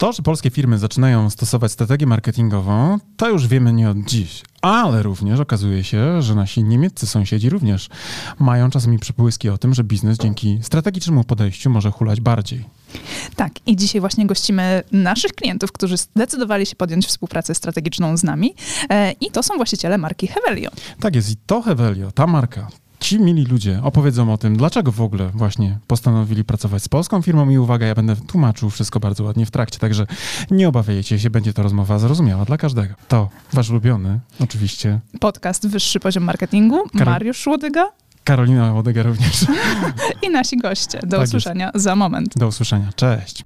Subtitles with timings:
[0.00, 4.42] To, że polskie firmy zaczynają stosować strategię marketingową, to już wiemy nie od dziś.
[4.62, 7.88] Ale również okazuje się, że nasi niemieccy sąsiedzi również
[8.38, 12.64] mają czasami przebłyski o tym, że biznes dzięki strategicznemu podejściu może hulać bardziej.
[13.36, 18.54] Tak, i dzisiaj właśnie gościmy naszych klientów, którzy zdecydowali się podjąć współpracę strategiczną z nami.
[18.90, 20.70] E, I to są właściciele marki Hevelio.
[21.00, 22.68] Tak jest, i to Hevelio, ta marka,
[23.00, 27.48] ci mili ludzie opowiedzą o tym, dlaczego w ogóle właśnie postanowili pracować z polską firmą
[27.48, 30.06] i uwaga, ja będę tłumaczył wszystko bardzo ładnie w trakcie, także
[30.50, 32.94] nie obawiajcie się, będzie to rozmowa zrozumiała dla każdego.
[33.08, 35.00] To wasz ulubiony, oczywiście.
[35.20, 37.84] Podcast Wyższy Poziom Marketingu, Karol- Mariusz Łodyga
[38.24, 39.46] Karolina Łodega również.
[40.26, 41.00] i nasi goście.
[41.02, 42.34] Do Tak usłyszenia za moment.
[42.38, 42.90] Do usłyszenia.
[42.96, 43.44] Cześć.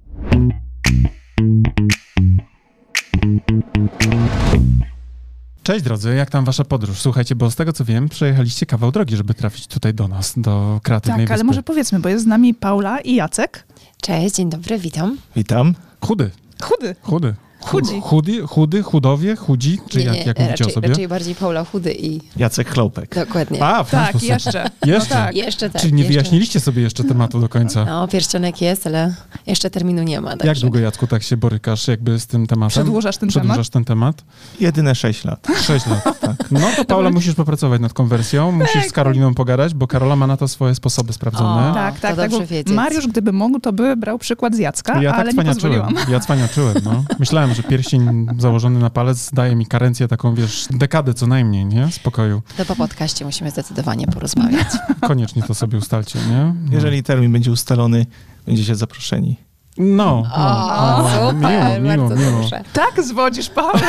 [5.65, 6.97] Cześć drodzy, jak tam wasza podróż?
[7.01, 10.79] Słuchajcie, bo z tego co wiem, przejechaliście kawał drogi, żeby trafić tutaj do nas, do
[10.83, 11.45] kreatywnej Tak, ale wyspy.
[11.47, 13.63] może powiedzmy, bo jest z nami Paula i Jacek.
[14.01, 15.17] Cześć, dzień dobry, witam.
[15.35, 15.75] Witam.
[16.01, 16.31] Chudy,
[16.61, 16.95] Chudy.
[17.01, 17.33] chudy.
[17.65, 18.01] Chudzi.
[18.01, 20.87] Chudy, chudy, chudowie, chudzi, czy jak, jak mówicie raczej, o sobie?
[20.89, 23.15] raczej bardziej Paula Chudy i Jacek Chlopek.
[23.15, 23.63] dokładnie.
[23.63, 24.29] A, w ten Tak, sposób.
[24.29, 24.69] jeszcze.
[24.85, 25.15] Jeszcze.
[25.15, 25.35] No tak.
[25.35, 25.81] Jeszcze tak.
[25.81, 26.13] Czyli nie jeszcze.
[26.13, 27.85] wyjaśniliście sobie jeszcze tematu do końca.
[27.85, 29.13] No, pierścionek jest, ale
[29.47, 30.29] jeszcze terminu nie ma.
[30.29, 30.61] Jak Także.
[30.61, 32.69] długo, Jacku, tak się borykasz jakby z tym tematem?
[32.69, 33.43] Przedłużasz ten temat?
[33.43, 34.23] Przedłużasz ten temat?
[34.59, 35.47] Jedyne 6 lat.
[35.61, 36.51] Sześć lat, tak.
[36.51, 40.37] No to Paula, musisz popracować nad konwersją, musisz z Karoliną pogadać, bo Karola ma na
[40.37, 41.71] to swoje sposoby sprawdzone.
[41.71, 42.69] O, Tak, to tak, tak.
[42.75, 45.81] Mariusz, gdyby mógł, to by brał przykład z Jacka, ja tak ale nie cwaniaczyłem.
[45.81, 46.11] pozwoliłam.
[46.13, 47.03] Ja cwaniaczyłem, no.
[47.19, 51.91] Myślałem, że pierścień założony na palec daje mi karencję taką, wiesz, dekadę co najmniej, nie?
[51.91, 52.41] Spokoju.
[52.57, 54.67] To po podcaście musimy zdecydowanie porozmawiać.
[55.07, 56.53] Koniecznie to sobie ustalcie, nie?
[56.65, 56.73] No.
[56.73, 58.05] Jeżeli termin będzie ustalony,
[58.45, 59.37] będziecie zaproszeni.
[59.77, 62.39] No, no, O, no, super, miło, miło, bardzo miło.
[62.39, 62.63] proszę.
[62.73, 63.79] Tak, zwodzisz Paula.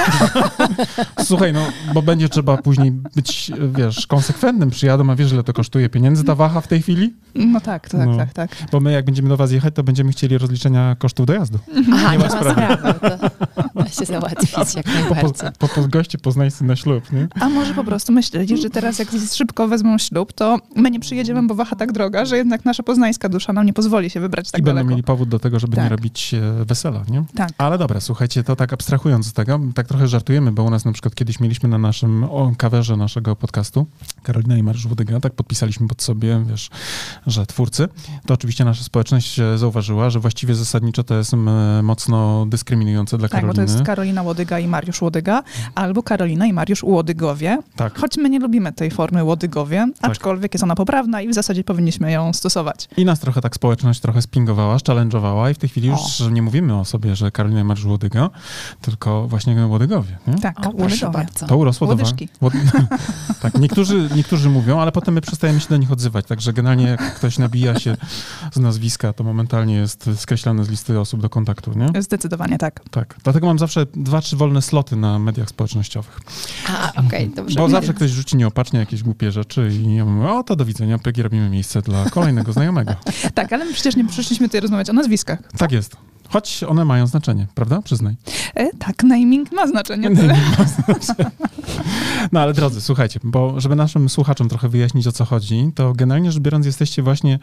[1.25, 1.61] Słuchaj, no,
[1.95, 4.71] bo będzie trzeba później być, wiesz, konsekwentnym.
[4.71, 7.15] Przyjadą, a wiesz, ile to kosztuje pieniędzy ta waha w tej chwili?
[7.35, 8.17] No tak, tak, No.
[8.17, 8.51] tak, tak.
[8.73, 11.59] Bo my, jak będziemy do was jechać, to będziemy chcieli rozliczenia kosztów dojazdu.
[11.93, 12.51] Aha, nie, ma ma sprawy.
[12.77, 12.95] sprawy.
[13.55, 15.51] To da się załatwić jak Po, najbardziej.
[15.59, 17.29] po, po goście poznańscy na ślub, nie?
[17.41, 21.43] A może po prostu myśleć, że teraz jak szybko wezmą ślub, to my nie przyjedziemy,
[21.47, 24.59] bo waha tak droga, że jednak nasza poznańska dusza nam nie pozwoli się wybrać tak
[24.61, 24.91] I będą daleko.
[24.91, 25.91] mieli powód do tego, żeby nie Tak.
[25.91, 27.25] robić e, wesela, nie?
[27.35, 27.49] Tak.
[27.59, 30.93] Ale dobra, słuchajcie, to tak abstrahując z tego, tak trochę żartujemy, bo u nas na
[30.93, 33.87] przykład kiedyś mieliśmy na naszym o, kawerze naszego podcastu
[34.23, 36.71] Karolina i Mariusz Łodyga, tak podpisaliśmy pod sobie, wiesz,
[37.27, 37.89] że twórcy.
[38.27, 41.49] To oczywiście nasza społeczność e, zauważyła, że właściwie zasadniczo to jest m,
[41.83, 43.66] mocno dyskryminujące dla Tak, Karoliny.
[43.67, 45.43] To jest Karolina Łodyga i Mariusz Łodyga,
[45.75, 47.59] albo Karolina i Mariusz Łodygowie.
[47.77, 47.99] Tak.
[47.99, 52.13] Choć my nie lubimy tej formy Łodygowie, aczkolwiek jest ona poprawna i w zasadzie powinniśmy
[52.13, 52.89] ją stosować.
[52.97, 56.79] I nas trochę tak społeczność trochę spingowała, challenge'owała i w tej chwili już nie mówimy
[56.79, 58.31] o sobie, że Karolina i Mariusz Łodyga,
[58.81, 60.19] tylko właśnie Łodygowie.
[60.27, 60.35] Nie?
[60.35, 61.11] Tak, O, Łodygowie.
[61.13, 61.47] bardzo.
[61.47, 62.29] To urosło do wa- Łodyżki.
[62.43, 62.53] Łod-
[63.43, 66.27] tak, niektórzy, niektórzy mówią, ale potem my przestajemy się do nich odzywać.
[66.27, 67.97] Także generalnie jak ktoś nabija się
[68.53, 72.03] z nazwiska, to momentalnie jest skreślany z listy osób do kontaktu, nie?
[72.03, 72.81] Zdecydowanie tak.
[72.91, 73.15] Tak.
[73.25, 76.21] Dlatego mam zawsze dwa, trzy wolne sloty na mediach społecznościowych.
[76.69, 77.61] A, okej, dobrze.
[77.61, 80.99] Bo zawsze ktoś rzuci nieopatrznie jakieś głupie rzeczy i ja mówię, o to do widzenia,
[80.99, 82.95] pygi, robimy miejsce dla kolejnego znajomego.
[83.35, 85.39] Tak, ale my przecież nie przyszliśmy tutaj rozmawiać o nazwiskach.
[85.59, 85.97] Tak jest.
[86.31, 87.83] Choć one mają znaczenie, prawda?
[87.83, 88.17] Przyznaj.
[88.55, 90.17] E, tak, naming ma znaczenie.
[90.17, 90.37] Tyle.
[92.33, 96.33] No ale drodzy, słuchajcie, bo żeby naszym słuchaczom trochę wyjaśnić o co chodzi, to generalnie
[96.33, 97.39] rzecz biorąc jesteście właśnie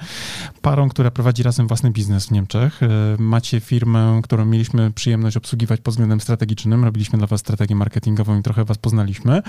[0.61, 2.83] parą, która prowadzi razem własny biznes w Niemczech.
[2.83, 2.87] E,
[3.19, 6.83] Macie firmę, którą mieliśmy przyjemność obsługiwać pod względem strategicznym.
[6.83, 9.41] Robiliśmy dla was strategię marketingową i trochę was poznaliśmy.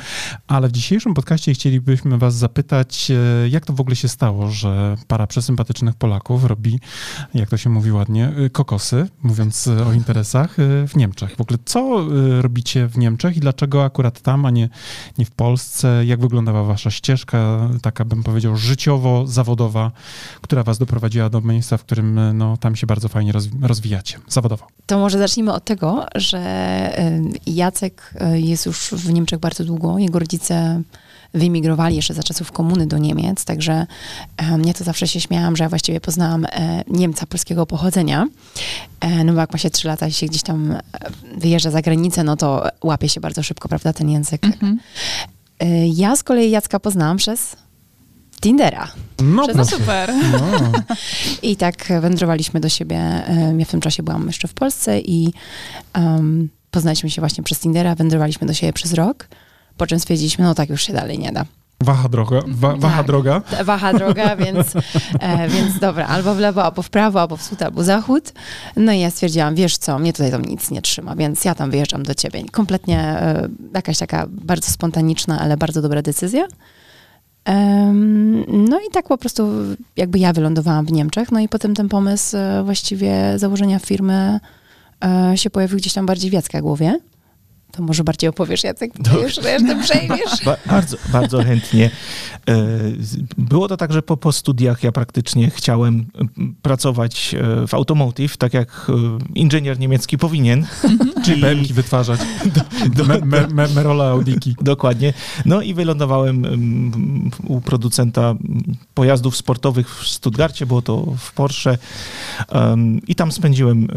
[0.46, 4.96] Ale w dzisiejszym podcaście chcielibyśmy was zapytać, e, jak to w ogóle się stało, że
[5.06, 6.80] para przesympatycznych Polaków robi,
[7.34, 11.36] jak to się mówi ładnie, e, kokosy, mówiąc e, o interesach e, w Niemczech.
[11.36, 14.68] W ogóle co e, robicie w Niemczech i dlaczego akurat tam, a nie,
[15.18, 16.04] nie w Polsce?
[16.06, 19.90] Jak wyglądała wasza ścieżka, taka bym powiedział życiowo-zawodowa,
[20.40, 24.66] która was doprowadziła do miejsca, w którym no, tam się bardzo fajnie rozwi- rozwijacie zawodowo?
[24.86, 26.40] To może zacznijmy od tego, że
[27.46, 29.98] Jacek jest już w Niemczech bardzo długo.
[29.98, 30.82] Jego rodzice
[31.34, 33.86] wyemigrowali jeszcze za czasów komuny do Niemiec, także
[34.36, 38.26] em, ja to zawsze się śmiałam, że ja właściwie poznałam e, Niemca polskiego pochodzenia.
[39.00, 40.80] E, no bo jak ma się trzy lata i się gdzieś tam e,
[41.36, 44.44] wyjeżdża za granicę, no to łapie się bardzo szybko, prawda, ten język.
[44.44, 44.78] Mhm.
[45.60, 47.56] E, ja z kolei Jacka poznałam przez
[48.40, 48.88] Tindera.
[49.22, 50.12] No, Przez- No super.
[50.32, 50.72] No.
[51.42, 52.96] I tak wędrowaliśmy do siebie.
[53.58, 55.32] Ja w tym czasie byłam jeszcze w Polsce i
[55.96, 59.28] um, poznaliśmy się właśnie przez Tindera, wędrowaliśmy do siebie przez rok,
[59.76, 61.44] po czym stwierdziliśmy, no tak już się dalej nie da.
[61.80, 63.06] Waha droga, wa, waha Tak.
[63.06, 63.42] droga.
[63.64, 64.76] Waha droga, więc,
[65.20, 68.32] e, więc dobra, albo w lewo, albo w prawo, albo wschód, albo zachód.
[68.76, 71.70] No i ja stwierdziłam, wiesz co, mnie tutaj tam nic nie trzyma, więc ja tam
[71.70, 72.44] wyjeżdżam do ciebie.
[72.52, 76.46] Kompletnie e, jakaś taka bardzo spontaniczna, ale bardzo dobra decyzja.
[78.48, 79.48] No i tak po prostu
[79.96, 84.40] jakby ja wylądowałam w Niemczech, no i potem ten pomysł e, właściwie założenia firmy
[85.04, 86.98] e, się pojawił gdzieś tam bardziej w Jacka głowie.
[87.76, 90.44] To może bardziej opowiesz, Jacek, to już resztę przejmiesz.
[90.44, 91.90] Ba bardzo, bardzo chętnie.
[92.48, 92.66] E,
[93.38, 96.06] było to tak, że po, po studiach ja praktycznie chciałem
[96.62, 98.92] pracować e, w automotive, tak jak e,
[99.34, 100.66] inżynier niemiecki powinien.
[101.24, 102.20] Czyli BMW wytwarzać.
[102.96, 104.56] Do, me, me, me, Merola Audiki.
[104.60, 105.12] Dokładnie.
[105.44, 106.44] No i wylądowałem
[107.46, 108.34] u producenta
[108.94, 111.78] pojazdów sportowych w Stuttgarcie, było to w Porsche
[113.08, 113.88] i tam spędziłem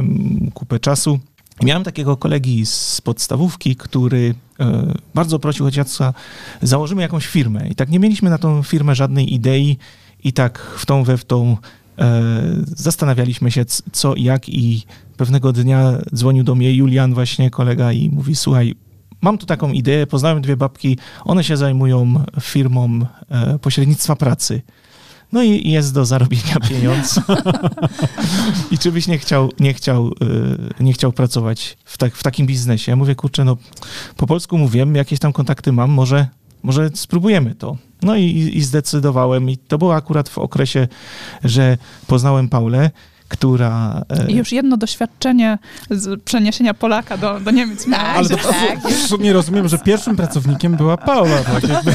[0.53, 1.19] kupę czasu.
[1.63, 5.87] Miałem takiego kolegi z podstawówki, który e, bardzo prosił chociaż
[6.61, 7.69] założymy jakąś firmę.
[7.69, 9.77] I tak nie mieliśmy na tą firmę żadnej idei
[10.23, 11.57] i tak w tą we w tą
[11.99, 12.21] e,
[12.65, 14.85] zastanawialiśmy się co jak i
[15.17, 18.75] pewnego dnia dzwonił do mnie Julian właśnie, kolega i mówi, słuchaj,
[19.21, 22.99] mam tu taką ideę, poznałem dwie babki, one się zajmują firmą
[23.29, 24.61] e, pośrednictwa pracy.
[25.31, 27.19] No i jest do zarobienia pieniądz.
[28.71, 32.47] I czy byś nie chciał, nie chciał, y, nie chciał pracować w, tak, w takim
[32.47, 32.91] biznesie?
[32.91, 33.57] Ja mówię, kurczę, no
[34.17, 36.27] po polsku mówię, jakieś tam kontakty mam, może,
[36.63, 37.77] może spróbujemy to.
[38.01, 40.87] No i, i zdecydowałem i to było akurat w okresie,
[41.43, 41.77] że
[42.07, 42.91] poznałem Paulę
[43.27, 44.01] która...
[44.27, 45.57] I już jedno doświadczenie
[45.89, 47.85] z przeniesienia Polaka do, do Niemiec.
[47.85, 48.91] Tak, Ale to tak.
[48.91, 51.37] w sumie rozumiem, że pierwszym pracownikiem była Paula.
[51.37, 51.93] Tak jakby.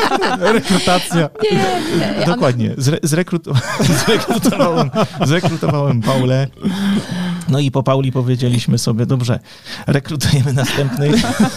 [0.58, 1.28] Rekrutacja.
[1.42, 2.70] Nie, nie, Dokładnie.
[2.78, 2.98] Zre
[4.06, 4.90] zrekrutowałem,
[5.24, 6.46] zrekrutowałem Paulę.
[7.54, 9.40] No i po Pauli powiedzieliśmy sobie, dobrze,
[9.86, 11.10] rekrutujemy następny.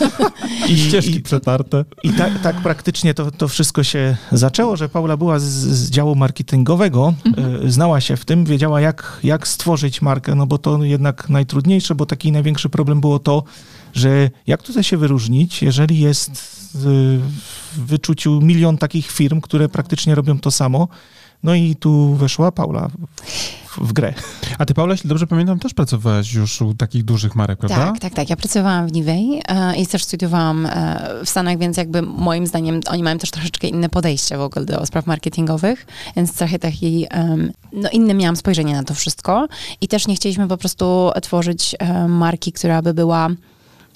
[0.69, 1.85] I ścieżki przetarte.
[2.03, 6.15] I tak, tak praktycznie to, to wszystko się zaczęło, że Paula była z, z działu
[6.15, 7.71] marketingowego, mhm.
[7.71, 12.05] znała się w tym, wiedziała jak jak, stworzyć markę, no bo to jednak najtrudniejsze, bo
[12.05, 13.43] taki największy problem było to,
[13.93, 16.31] że jak tutaj się wyróżnić, jeżeli jest
[16.73, 17.19] w
[17.77, 20.87] wyczuciu milion takich firm, które praktycznie robią to samo,
[21.43, 22.89] no i tu weszła Paula
[23.77, 24.13] w, grę.
[24.57, 27.77] A ty, Paula, jeśli dobrze pamiętam, też pracowałaś już u takich dużych marek, prawda?
[27.77, 28.29] Tak, tak, tak.
[28.29, 32.81] Ja pracowałam w Nivei e, i też studiowałam e, w Stanach, więc jakby moim zdaniem
[32.89, 35.85] oni mają też troszeczkę inne podejście w ogóle do spraw marketingowych,
[36.15, 39.47] więc trochę taki, um, no inne miałam spojrzenie na to wszystko
[39.81, 43.29] i też nie chcieliśmy po prostu tworzyć um, marki, która by była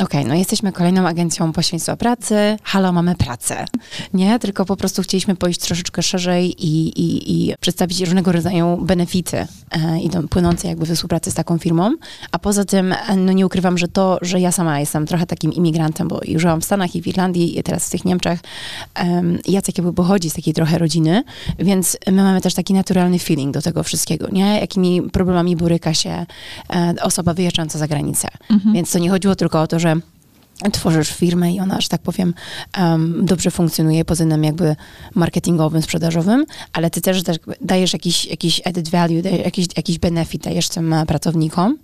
[0.03, 3.65] okej, okay, no jesteśmy kolejną agencją pośrednictwa pracy, halo, mamy pracę,
[4.13, 4.39] nie?
[4.39, 10.27] Tylko po prostu chcieliśmy pójść troszeczkę szerzej i, i, i przedstawić różnego rodzaju benefity e,
[10.30, 11.95] płynące jakby ze współpracy z taką firmą,
[12.31, 15.53] a poza tym, e, no nie ukrywam, że to, że ja sama jestem trochę takim
[15.53, 18.39] imigrantem, bo już żyłam w Stanach i w Irlandii i teraz w tych Niemczech,
[19.03, 21.24] um, Jacek jakby pochodzi z takiej trochę rodziny,
[21.59, 24.59] więc my mamy też taki naturalny feeling do tego wszystkiego, nie?
[24.59, 26.25] Jakimi problemami boryka się
[26.69, 28.27] e, osoba wyjeżdżająca za granicę.
[28.50, 28.74] Mhm.
[28.74, 30.20] Więc to nie chodziło tylko o to, że Слушаем.
[30.69, 32.34] Tworzysz firmę i ona, że tak powiem,
[32.78, 34.75] um, dobrze funkcjonuje pod względem jakby
[35.16, 37.22] marketingowym, sprzedażowym, ale ty też
[37.62, 41.78] dajesz jakiś, jakiś added value, dajesz jakiś, jakiś benefit dajesz tym e, pracownikom,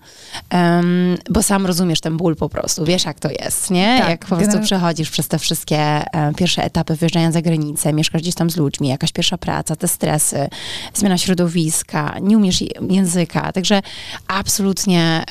[0.54, 3.98] um, bo sam rozumiesz ten ból po prostu, wiesz jak to jest, nie?
[4.00, 8.22] Tak, jak po prostu przechodzisz przez te wszystkie um, pierwsze etapy wyjeżdżając za granicę, mieszkasz
[8.22, 10.48] gdzieś tam z ludźmi, jakaś pierwsza praca, te stresy,
[10.94, 13.82] zmiana środowiska, nie umiesz języka, także
[14.28, 15.24] absolutnie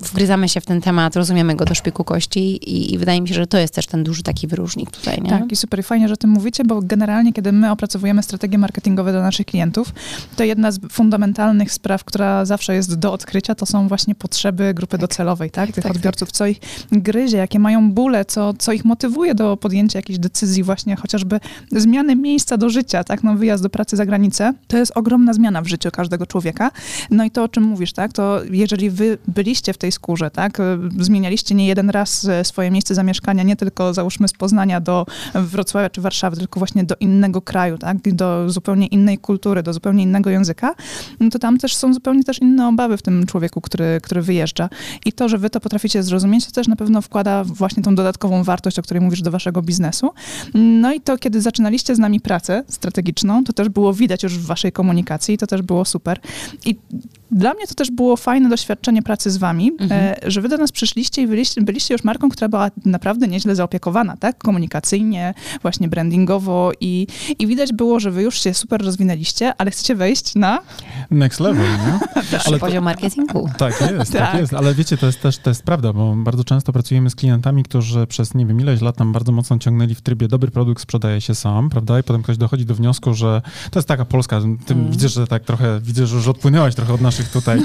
[0.00, 3.34] wgryzamy się w ten temat, rozumiemy go do szpiku kości i, i, wydaje mi się,
[3.34, 5.22] że to jest też ten duży taki wyróżnik tutaj.
[5.22, 5.30] Nie?
[5.30, 9.12] Tak, i super fajnie, że o tym mówicie, bo generalnie, kiedy my opracowujemy strategie marketingowe
[9.12, 9.92] dla naszych klientów,
[10.36, 14.90] to jedna z fundamentalnych spraw, która zawsze jest do odkrycia, to są właśnie potrzeby grupy
[14.90, 15.00] tak.
[15.00, 15.66] docelowej, tak?
[15.66, 15.92] Tych tak, tak.
[15.92, 16.36] odbiorców, tak.
[16.36, 16.60] co ich
[16.92, 21.40] gryzie, jakie mają bóle, co, co ich motywuje do podjęcia jakiejś decyzji, właśnie chociażby
[21.72, 23.22] zmiany miejsca do życia, tak?
[23.22, 26.70] No, wyjazd do pracy za granicę, to jest ogromna zmiana w życiu każdego człowieka.
[27.10, 28.12] No i to, o czym mówisz, tak?
[28.12, 30.58] To jeżeli wy byliście w tej skórze, tak?
[31.00, 35.90] Zmienialiście nie jeden raz swoje swoje miejsce zamieszkania, nie tylko załóżmy z Poznania do Wrocławia
[35.90, 38.14] czy Warszawy, tylko właśnie do innego kraju, tak?
[38.14, 40.74] do zupełnie innej kultury, do zupełnie innego języka,
[41.20, 44.68] no to tam też są zupełnie też inne obawy w tym człowieku, który, który wyjeżdża.
[45.04, 48.44] I to, że wy to potraficie zrozumieć, to też na pewno wkłada właśnie tą dodatkową
[48.44, 50.10] wartość, o której mówisz, do waszego biznesu.
[50.54, 54.46] No i to, kiedy zaczynaliście z nami pracę strategiczną, to też było widać już w
[54.46, 56.20] waszej komunikacji i to też było super.
[56.64, 56.76] I
[57.34, 60.16] dla mnie to też było fajne doświadczenie pracy z wami, mhm.
[60.24, 63.56] E, że wy do nas przyszliście i byliście, byliście już marką, która była naprawdę nieźle
[63.56, 64.38] zaopiekowana, tak?
[64.38, 67.06] Komunikacyjnie, właśnie brandingowo i,
[67.38, 70.58] i widać było, że wy już się super rozwinęliście, ale chcecie wejść na...
[71.10, 71.98] Next level, nie?
[72.46, 73.48] ale poziom marketingu.
[73.58, 74.32] Tak jest, tak.
[74.32, 74.40] tak.
[74.40, 77.62] jest, ale wiecie, to jest też to jest prawda, bo bardzo często pracujemy z klientami,
[77.62, 81.20] którzy przez nie wiem ileś lat nam bardzo mocno ciągnęli w trybie dobry produkt sprzedaje
[81.20, 82.00] się sam, prawda?
[82.00, 84.90] I potem ktoś dochodzi do wniosku, że to jest taka Polska, tym mm.
[84.90, 87.60] widzę, że tak trochę, widzę, że już odpłynęłaś trochę od naszych naszych tutaj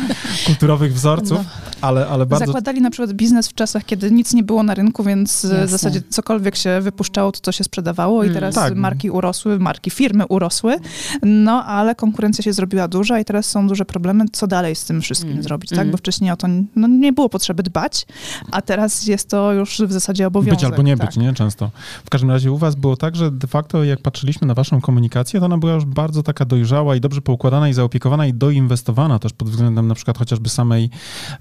[0.46, 1.44] kulturowych wzorców, No.
[1.82, 2.46] ale, ale bardzo...
[2.46, 5.68] Zakładali na przykład biznes w czasach, kiedy nic nie było na rynku, więc Jasne.
[5.68, 8.34] w zasadzie cokolwiek się wypuszczało, to to się sprzedawało i Mm.
[8.36, 8.76] teraz Tak.
[8.76, 10.76] marki urosły, marki firmy urosły,
[11.24, 15.02] no ale konkurencja się zrobiła duża i teraz są duże problemy, co dalej z tym
[15.02, 15.44] wszystkim Mm.
[15.44, 15.80] zrobić, tak?
[15.80, 15.92] Mm.
[15.92, 18.06] Bo wcześniej o to no, nie było potrzeby dbać,
[18.52, 20.60] a teraz jest to już w zasadzie obowiązek.
[20.60, 21.08] Być albo nie tak.
[21.08, 21.34] być, nie?
[21.34, 21.72] Często.
[22.06, 25.40] W każdym razie u was było tak, że de facto jak patrzyliśmy na waszą komunikację,
[25.40, 29.34] to ona była już bardzo taka dojrzała i dobrze poukładana i zaopiekowana i doinwestowana też
[29.40, 30.90] pod względem na przykład chociażby samej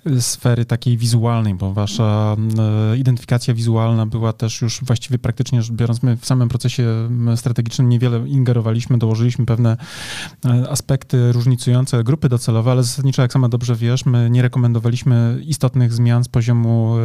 [0.07, 2.37] y, sfery takiej wizualnej, bo wasza
[2.95, 7.89] y, identyfikacja wizualna była też już właściwie praktycznie rzecz biorąc, my w samym procesie strategicznym
[7.89, 9.77] niewiele ingerowaliśmy, dołożyliśmy pewne
[10.47, 15.93] y, aspekty różnicujące grupy docelowe, ale zasadniczo, jak sama dobrze wiesz, my nie rekomendowaliśmy istotnych
[15.93, 16.97] zmian z poziomu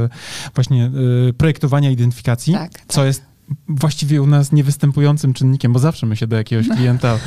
[0.55, 0.91] właśnie
[1.37, 3.32] projektowania identyfikacji, Tak, co jest
[3.67, 7.17] właściwie u nas niewystępującym czynnikiem, bo zawsze my się do jakiegoś klienta,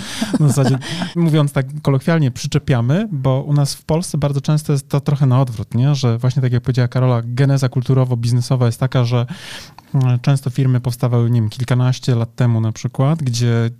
[0.40, 0.78] w zasadzie
[1.16, 5.40] mówiąc tak kolokwialnie, przyczepiamy, bo u nas w Polsce bardzo często jest to trochę na
[5.40, 5.94] odwrót, nie?
[5.94, 9.26] że właśnie tak jak powiedziała Karola, geneza kulturowo-biznesowa jest taka, że
[9.94, 13.70] mm, często firmy powstawały, nie wiem, kilkanaście lat temu na przykład, gdzie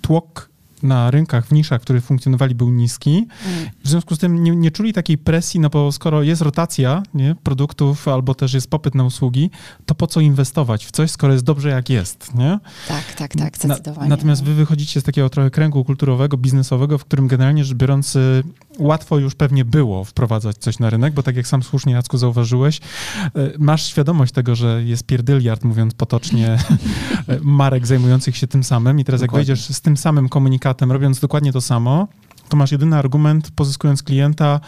[0.00, 3.10] tłok na rynkach, w niszach, w których funkcjonowali, był niski.
[3.10, 3.68] Mm.
[3.84, 7.34] W związku z tym nie, nie czuli takiej presji, no bo skoro jest rotacja nie,
[7.42, 9.50] produktów albo też jest popyt na usługi,
[9.86, 12.58] to po co inwestować w coś, skoro jest dobrze jak jest, nie?
[12.88, 14.08] Tak, tak, tak, Na- zdecydowanie.
[14.08, 18.42] natomiast wy wychodzicie z takiego trochę kręgu kulturowego, biznesowego, w którym generalnie rzecz biorąc y,
[18.78, 22.78] łatwo już pewnie było wprowadzać coś na rynek, bo tak jak sam słusznie Jacku zauważyłeś,
[22.78, 26.58] y, masz świadomość tego, że jest pierdyliard, mówiąc potocznie,
[27.28, 29.40] y, marek zajmujących się tym samym i teraz Dokładnie.
[29.40, 32.08] jak wejdziesz z tym samym komunikatem, robiąc dokładnie to samo,
[32.48, 34.60] to masz jedyny argument, pozyskując klienta,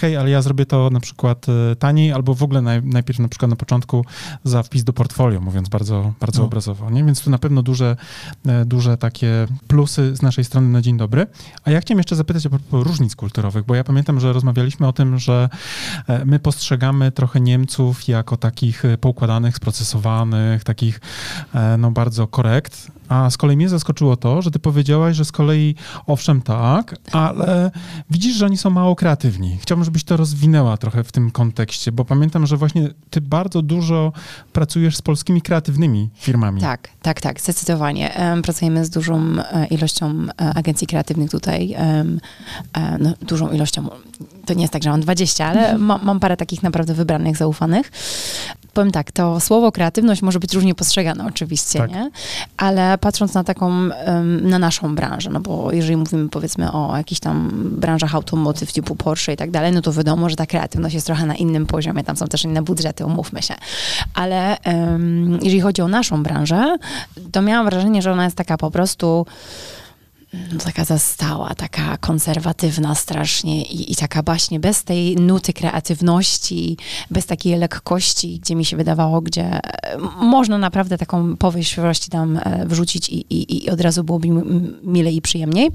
[0.00, 3.28] hej, ale ja zrobię to na przykład e, taniej, albo w ogóle naj, najpierw na
[3.28, 4.04] przykład na początku
[4.44, 6.46] za wpis do portfolio, mówiąc bardzo, bardzo No.
[6.46, 7.04] obrazowo, nie?
[7.04, 7.96] Więc tu na pewno duże,
[8.46, 11.26] e, duże takie plusy z naszej strony na dzień dobry.
[11.64, 15.18] A ja chciałem jeszcze zapytać propos różnic kulturowych, bo ja pamiętam, że rozmawialiśmy o tym,
[15.18, 15.48] że
[16.08, 21.00] e, my postrzegamy trochę Niemców jako takich poukładanych, sprocesowanych, takich
[21.78, 25.74] no bardzo korekt, a z kolei mnie zaskoczyło to, że ty powiedziałaś, że z kolei
[26.06, 27.70] owszem tak, ale
[28.10, 29.58] widzisz, że oni są mało kreatywni.
[29.60, 34.12] Chciałbym, żebyś to rozwinęła trochę w tym kontekście, bo pamiętam, że właśnie ty bardzo dużo
[34.52, 36.60] pracujesz z polskimi kreatywnymi firmami.
[36.60, 38.14] Tak, tak, tak, zdecydowanie.
[38.14, 42.04] Em, Pracujemy z dużą e, ilością e, agencji kreatywnych tutaj, e,
[42.98, 43.88] no, dużą ilością,
[44.46, 47.92] to nie jest tak, że mam 20, ale ma, mam parę takich naprawdę wybranych, zaufanych.
[48.74, 51.90] Powiem tak, to słowo kreatywność może być różnie postrzegane oczywiście, Tak.
[51.90, 52.10] nie?
[52.56, 53.70] Ale patrząc na taką,
[54.42, 59.32] na naszą branżę, no bo jeżeli mówimy powiedzmy o jakichś tam branżach automotyw typu Porsche
[59.32, 62.16] i tak dalej, no to wiadomo, że ta kreatywność jest trochę na innym poziomie, tam
[62.16, 63.54] są też inne budżety, umówmy się.
[64.14, 64.56] Ale
[65.42, 66.76] jeżeli chodzi o naszą branżę,
[67.32, 69.26] to miałam wrażenie, że ona jest taka po prostu
[70.52, 76.76] no, taka zastała, taka konserwatywna strasznie i, i taka właśnie bez tej nuty kreatywności,
[77.10, 79.60] bez takiej lekkości, gdzie mi się wydawało, gdzie e,
[80.20, 81.78] można naprawdę taką powieść
[82.10, 84.42] tam e, wrzucić i, i, i od razu byłoby mi
[84.82, 85.70] milej i przyjemniej.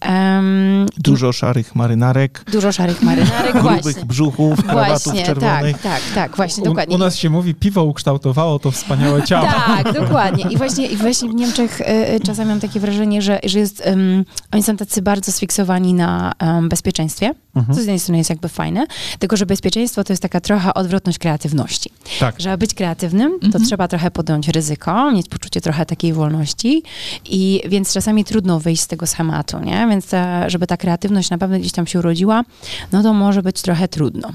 [0.00, 4.04] Em, Dużo szarych marynarek, dużo szarych marynarek, grubych właśnie.
[4.04, 5.82] brzuchów, krawatów Właśnie, czerwonych.
[5.82, 6.94] tak, tak, tak, właśnie, U, dokładnie.
[6.94, 9.48] u nas się mówi, piwo ukształtowało to wspaniałe ciało.
[9.66, 10.44] Tak, dokładnie.
[10.50, 14.24] I właśnie, I właśnie w Niemczech e, czasami mam takie wrażenie, że, że jest, em,
[14.52, 17.74] oni są tacy bardzo sfiksowani na em, bezpieczeństwie, Mhm.
[17.76, 18.86] co z jednej strony jest jakby fajne,
[19.18, 21.90] tylko że bezpieczeństwo to jest taka trochę odwrotność kreatywności.
[22.20, 22.34] Tak.
[22.40, 23.64] Żeby być kreatywnym, to Mhm.
[23.64, 26.82] trzeba trochę podjąć ryzyko, mieć poczucie trochę takiej wolności
[27.24, 29.86] i więc czasami trudno wyjść z tego schematu, nie?
[29.90, 32.44] Więc ta, żeby ta kreatywność na pewno gdzieś tam się urodziła,
[32.92, 34.32] no to może być trochę trudno.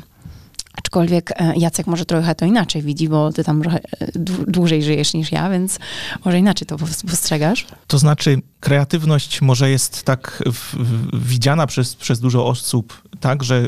[0.78, 4.84] Aczkolwiek e, Jacek może trochę to inaczej widzi, bo ty tam trochę e, dłu- dłużej
[4.84, 5.80] żyjesz niż ja, więc
[6.26, 7.68] może inaczej to pos- postrzegasz.
[7.88, 13.68] To znaczy, kreatywność może jest tak w, w, widziana przez, przez dużo osób, tak, że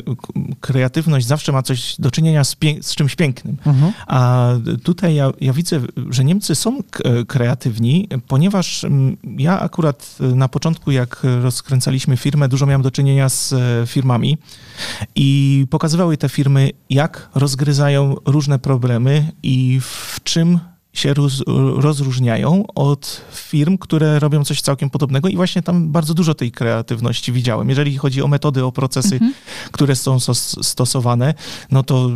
[0.60, 3.58] kreatywność zawsze ma coś do czynienia z, z czymś pięknym.
[3.66, 3.94] Mhm.
[4.08, 4.50] A
[4.84, 6.80] tutaj ja, ja widzę, że Niemcy są
[7.28, 13.54] kreatywni, ponieważ mm, ja akurat na początku, jak rozkręcaliśmy firmę, dużo miałem do czynienia z
[13.54, 14.38] e, firmami
[15.16, 20.60] i pokazywały te firmy, jak rozgryzają różne problemy i w czym
[21.00, 21.44] się roz,
[21.76, 27.32] rozróżniają od firm, które robią coś całkiem podobnego i właśnie tam bardzo dużo tej kreatywności
[27.32, 27.70] widziałem.
[27.70, 29.34] Jeżeli chodzi o metody, o procesy, Mhm.
[29.72, 30.18] które są
[30.62, 31.34] stosowane,
[31.72, 32.10] no to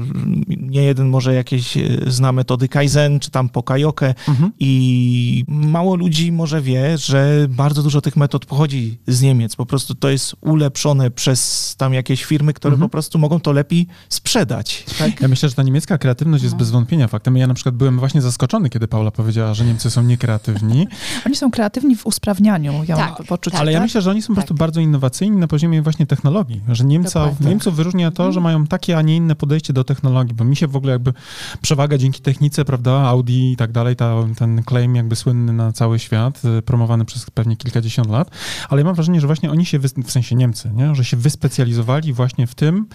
[0.48, 4.52] nie jeden może jakieś e, zna metody Kaizen, czy tam Pokajoke Mhm.
[4.60, 9.56] i mało ludzi może wie, że bardzo dużo tych metod pochodzi z Niemiec.
[9.56, 12.90] Po prostu to jest ulepszone przez tam jakieś firmy, które Mhm.
[12.90, 14.86] po prostu mogą to lepiej sprzedać.
[15.00, 15.22] Tak?
[15.22, 16.60] Ja myślę, że ta niemiecka kreatywność jest No.
[16.60, 17.38] bez wątpienia faktem.
[17.38, 20.88] Ja na przykład byłem właśnie zaskoczony, kiedy Paula powiedziała, że Niemcy są niekreatywni.
[21.26, 23.52] Oni są kreatywni w usprawnianiu, ja Tak, mam poczucie.
[23.52, 23.86] tak, Ale ja tak?
[23.86, 24.58] myślę, że oni są po prostu Tak.
[24.58, 27.50] bardzo innowacyjni na poziomie właśnie technologii, że Niemca, Dokładnie.
[27.50, 30.68] Niemców wyróżnia to, że mają takie, a nie inne podejście do technologii, bo mi się
[30.68, 31.14] w ogóle jakby
[31.62, 36.00] przewaga dzięki technice, prawda, Audi i tak dalej, ta, ten claim jakby słynny na cały
[36.00, 38.30] świat, y, promowany przez pewnie kilkadziesiąt lat,
[38.70, 40.96] ale ja mam wrażenie, że właśnie oni się, w sensie Niemcy, nie?
[40.96, 42.86] że się wyspecjalizowali właśnie w tym,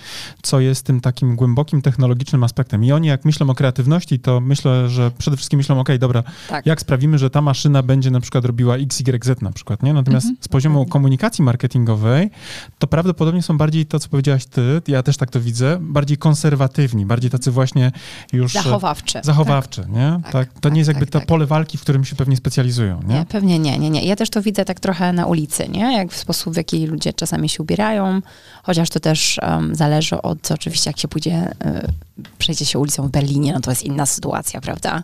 [0.43, 2.85] co jest tym takim głębokim technologicznym aspektem.
[2.85, 6.67] I oni jak myślą o kreatywności, to myślę, że przede wszystkim myślą, ok, dobra, Tak.
[6.67, 9.93] jak sprawimy, że ta maszyna będzie na przykład robiła XYZ na przykład, nie?
[9.93, 10.43] Natomiast Mhm.
[10.43, 12.31] z poziomu komunikacji marketingowej,
[12.79, 17.07] to prawdopodobnie są bardziej to, co powiedziałaś ty, ja też tak to widzę, bardziej konserwatywni,
[17.07, 17.93] bardziej tacy właśnie
[18.33, 18.57] już...
[18.57, 19.21] e, Zachowawcze.
[19.25, 20.21] Zachowawcze, nie?
[20.23, 21.29] Tak, Tak, To tak, nie jest tak, jakby to tak.
[21.29, 23.15] pole walki, w którym się pewnie specjalizują, nie?
[23.15, 24.05] Nie, pewnie nie, nie, nie.
[24.05, 25.97] Ja też to widzę tak trochę na ulicy, nie?
[25.97, 28.21] Jak w sposób, w jaki ludzie czasami się ubierają,
[28.63, 33.11] chociaż to też um, zależy od, oczywiście jak się pójdzie, y, przejdzie się ulicą w
[33.11, 35.03] Berlinie, no to jest inna sytuacja, prawda?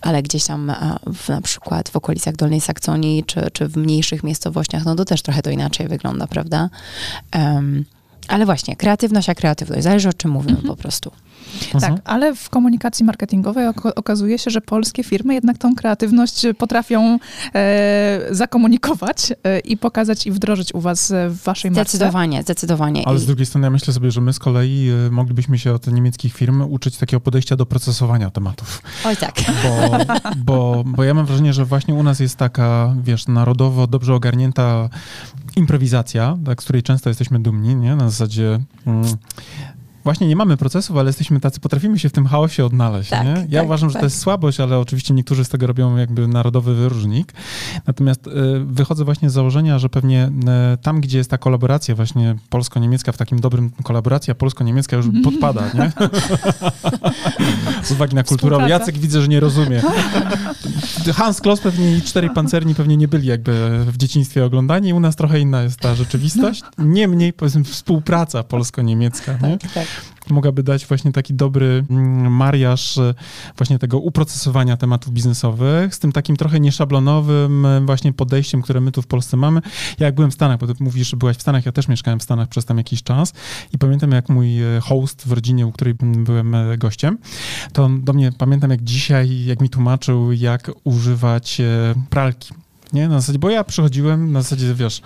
[0.00, 4.22] Ale gdzieś tam e, w, na przykład w okolicach Dolnej Saksonii, czy, czy w mniejszych
[4.22, 6.70] miejscowościach, no to też trochę to inaczej wygląda, prawda?
[7.30, 7.84] Em,
[8.28, 11.10] ale właśnie, kreatywność a kreatywność, zależy o czym mówimy po prostu.
[11.74, 11.80] Mhm.
[11.94, 17.18] Tak, ale w komunikacji marketingowej okazuje się, że polskie firmy jednak tą kreatywność potrafią
[17.54, 21.90] e, zakomunikować e, i pokazać i wdrożyć u was e, w waszej marce.
[21.90, 23.08] Zdecydowanie, zdecydowanie.
[23.08, 25.86] Ale z drugiej strony ja myślę sobie, że my z kolei y, moglibyśmy się od
[25.86, 28.82] niemieckich firm uczyć takiego podejścia do procesowania tematów.
[29.04, 29.34] Oj tak.
[29.64, 29.98] Bo,
[30.36, 34.88] bo, bo ja mam wrażenie, że właśnie u nas jest taka, wiesz, narodowo dobrze ogarnięta
[35.56, 37.96] improwizacja, tak, z której często jesteśmy dumni, nie?
[37.96, 38.60] Na zasadzie...
[38.86, 39.04] Mm,
[40.08, 43.10] Właśnie nie mamy procesów, ale jesteśmy tacy, potrafimy się w tym chaosie odnaleźć.
[43.10, 43.46] Tak, nie?
[43.48, 44.00] Ja tak, uważam, że tak.
[44.00, 47.32] to jest słabość, ale oczywiście niektórzy z tego robią jakby narodowy wyróżnik.
[47.86, 48.30] Natomiast y,
[48.64, 50.30] wychodzę właśnie z założenia, że pewnie
[50.74, 55.62] y, tam, gdzie jest ta kolaboracja właśnie polsko-niemiecka, w takim dobrym kolaboracja polsko-niemiecka już podpada,
[55.74, 55.92] nie?
[57.82, 58.68] z uwagi na kulturę.
[58.68, 59.82] Jacek widzę, że nie rozumie.
[61.14, 64.92] Hans Kloss pewnie i Cztery Pancerni pewnie nie byli jakby w dzieciństwie oglądani.
[64.92, 66.62] U nas trochę inna jest ta rzeczywistość.
[66.78, 69.58] Niemniej, powiedzmy, współpraca polsko-niemiecka, nie?
[69.58, 69.86] Tak, tak.
[70.30, 73.14] Mogłaby dać właśnie taki dobry mm, mariaż e,
[73.56, 78.92] właśnie tego uprocesowania tematów biznesowych z tym takim trochę nieszablonowym e, właśnie podejściem, które my
[78.92, 79.60] tu w Polsce mamy.
[79.98, 82.20] Ja jak byłem w Stanach, bo ty mówisz, że byłaś w Stanach, ja też mieszkałem
[82.20, 83.32] w Stanach przez tam jakiś czas
[83.72, 87.18] i pamiętam jak mój e, host w rodzinie, u której byłem gościem,
[87.72, 91.62] to on do mnie, pamiętam jak dzisiaj, jak mi tłumaczył, jak używać
[92.10, 92.54] pralki.
[92.92, 95.02] Nie, na zasadzie, bo ja przychodziłem, na zasadzie, wiesz,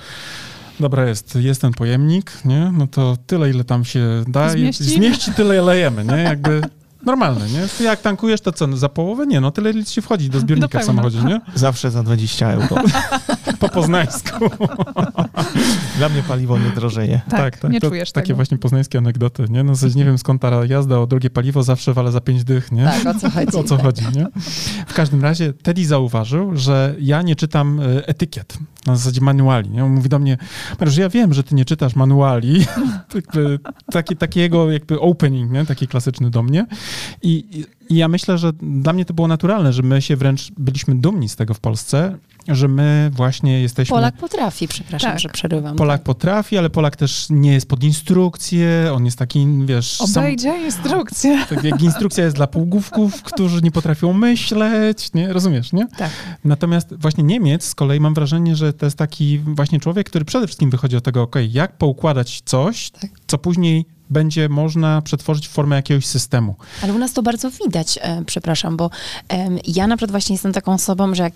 [0.80, 2.72] Dobra jest, jest ten pojemnik, nie?
[2.78, 4.50] No to tyle, ile tam się da.
[4.50, 4.84] Zmieści?
[4.84, 6.22] Zmieści tyle, lejemy, nie?
[6.22, 6.62] Jakby
[7.06, 7.84] normalne, nie?
[7.84, 9.26] Jak tankujesz, to co, za połowę?
[9.26, 10.86] Nie, no tyle, ile ci wchodzi do zbiornika w pełna.
[10.86, 11.40] samochodzie, nie?
[11.54, 12.76] Zawsze za 20 euro.
[13.60, 14.50] Po poznańsku.
[15.98, 17.20] Dla mnie paliwo nie drożeje.
[17.30, 18.36] Tak, nie to, czujesz Takie tego.
[18.36, 19.64] właśnie poznańskie anegdoty, nie?
[19.64, 22.72] No, w nie wiem skąd ta jazda o drogie paliwo, zawsze wale za pięć dych,
[22.72, 22.84] nie?
[22.84, 23.56] Tak, o co chodzi.
[23.56, 24.26] O co chodzi, nie?
[24.86, 29.70] W każdym razie Teddy zauważył, że ja nie czytam e, etykiet, na zasadzie manuali.
[29.70, 29.84] Nie?
[29.84, 30.38] On mówi do mnie,
[30.80, 32.66] Mariusz, ja wiem, że ty nie czytasz manuali.
[33.92, 35.66] taki, takiego jakby opening, nie?
[35.66, 36.66] taki klasyczny do mnie.
[37.22, 40.94] I, I ja myślę, że dla mnie to było naturalne, że my się wręcz byliśmy
[40.94, 43.94] dumni z tego w Polsce, że my właśnie jesteśmy...
[43.96, 45.20] Polak potrafi, przepraszam, Tak.
[45.20, 45.76] że przerywam.
[45.76, 49.96] Polak potrafi, ale Polak też nie jest pod instrukcję, on jest taki, wiesz...
[49.96, 51.44] sam- Obejdzie instrukcję.
[51.50, 55.32] tak jak instrukcja jest dla półgłówków, którzy nie potrafią myśleć, nie?
[55.32, 55.86] Rozumiesz, nie?
[55.98, 56.10] Tak.
[56.44, 60.46] Natomiast właśnie Niemiec z kolei mam wrażenie, że to jest taki właśnie człowiek, który przede
[60.46, 63.10] wszystkim wychodzi od tego, ok, jak poukładać coś, Tak.
[63.26, 66.54] co później będzie można przetworzyć w formę jakiegoś systemu.
[66.82, 68.90] Ale u nas to bardzo widać, e, przepraszam, bo
[69.28, 71.32] em, ja na przykład właśnie jestem taką osobą, że jak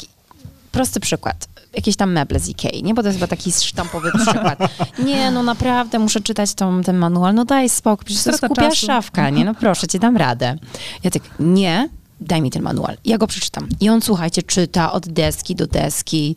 [0.73, 1.49] prosty przykład.
[1.75, 2.95] Jakieś tam meble z Ikei, nie?
[2.95, 4.59] Bo to jest chyba taki sztampowy przykład.
[4.99, 7.35] Nie, no naprawdę muszę czytać tą, ten manual.
[7.35, 8.87] No daj spokój, przecież to jest czasu.
[8.87, 9.45] szafka, nie?
[9.45, 10.57] No proszę cię, dam radę.
[11.05, 11.89] Ja tak, nie,
[12.21, 12.97] daj mi ten manual.
[13.05, 13.69] Ja go przeczytam.
[13.81, 16.37] I on, słuchajcie, czyta od deski do deski,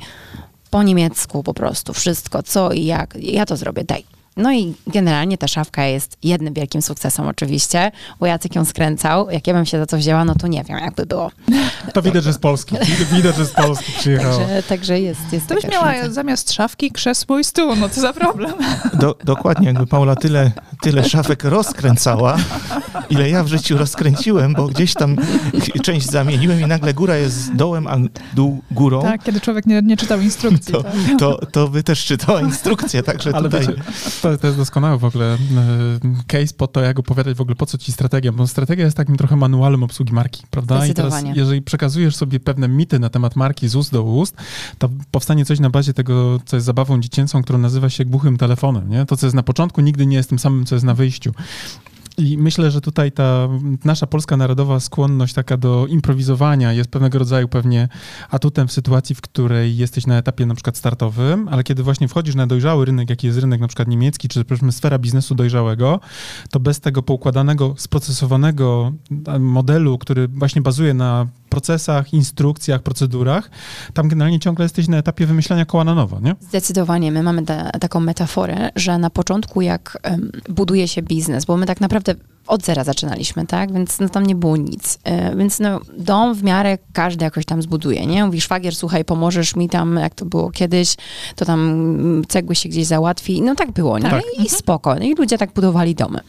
[0.69, 3.15] po niemiecku po prostu, wszystko, co i jak.
[3.21, 4.18] Ja to zrobię, daj.
[4.39, 9.29] No i generalnie ta szafka jest jednym wielkim sukcesem oczywiście, bo Jacek ją skręcał.
[9.29, 11.31] Jak ja bym się za to wzięła, no to nie wiem, jakby było.
[11.93, 12.75] To widać, że z Polski.
[13.11, 14.37] Widać, że z Polski przyjechało.
[14.37, 16.13] Także, także jest, jest To byś miała różnica.
[16.13, 18.53] zamiast szafki krzesło i stół, no co za problem.
[18.93, 22.37] Do, dokładnie, jakby Paula tyle, tyle szafek rozkręcała,
[23.09, 25.15] ile ja w życiu rozkręciłem, bo gdzieś tam
[25.83, 27.95] część zamieniłem i nagle góra jest dołem, a
[28.33, 29.01] dół górą.
[29.01, 30.73] Tak, kiedy człowiek nie, nie czytał instrukcji.
[30.73, 30.93] To, tak.
[31.19, 33.67] to, to by też czytała instrukcję, także Ale tutaj...
[33.67, 33.81] wiecie,
[34.31, 35.37] to, to jest doskonały w ogóle e,
[36.27, 39.17] case po to, jak opowiadać w ogóle po co ci strategia, bo strategia jest takim
[39.17, 40.85] trochę manualem obsługi marki, prawda?
[40.87, 44.35] I teraz, jeżeli przekazujesz sobie pewne mity na temat marki z ust do ust,
[44.77, 48.89] to powstanie coś na bazie tego, co jest zabawą dziecięcą, którą nazywa się głuchym telefonem,
[48.89, 49.05] nie?
[49.05, 51.33] To, co jest na początku, nigdy nie jest tym samym, co jest na wyjściu.
[52.19, 53.49] I myślę, że tutaj ta
[53.85, 57.89] nasza polska narodowa skłonność taka do improwizowania jest pewnego rodzaju pewnie
[58.29, 62.35] atutem w sytuacji, w której jesteś na etapie na przykład startowym, ale kiedy właśnie wchodzisz
[62.35, 65.99] na dojrzały rynek, jaki jest rynek na przykład niemiecki, czy powiedzmy sfera biznesu dojrzałego,
[66.49, 68.91] to bez tego poukładanego, sprocesowanego
[69.39, 73.49] modelu, który właśnie bazuje na procesach, instrukcjach, procedurach,
[73.93, 76.35] tam generalnie ciągle jesteś na etapie wymyślania koła na nowo, nie?
[76.41, 77.11] Zdecydowanie.
[77.11, 81.65] My mamy ta, taką metaforę, że na początku jak um, buduje się biznes, bo my
[81.65, 82.15] tak naprawdę
[82.49, 83.73] od zera zaczynaliśmy, tak?
[83.73, 84.99] Więc no, tam nie było nic.
[85.03, 88.25] E, więc no, dom w miarę każdy jakoś tam zbuduje, nie?
[88.25, 90.95] Mówi szwagier, słuchaj, pomożesz mi tam, jak to było kiedyś,
[91.35, 93.41] to tam mm, cegły się gdzieś załatwi.
[93.41, 94.09] No tak było, nie?
[94.09, 94.23] Tak.
[94.39, 94.95] I, i spoko.
[94.95, 96.19] No i ludzie tak budowali domy.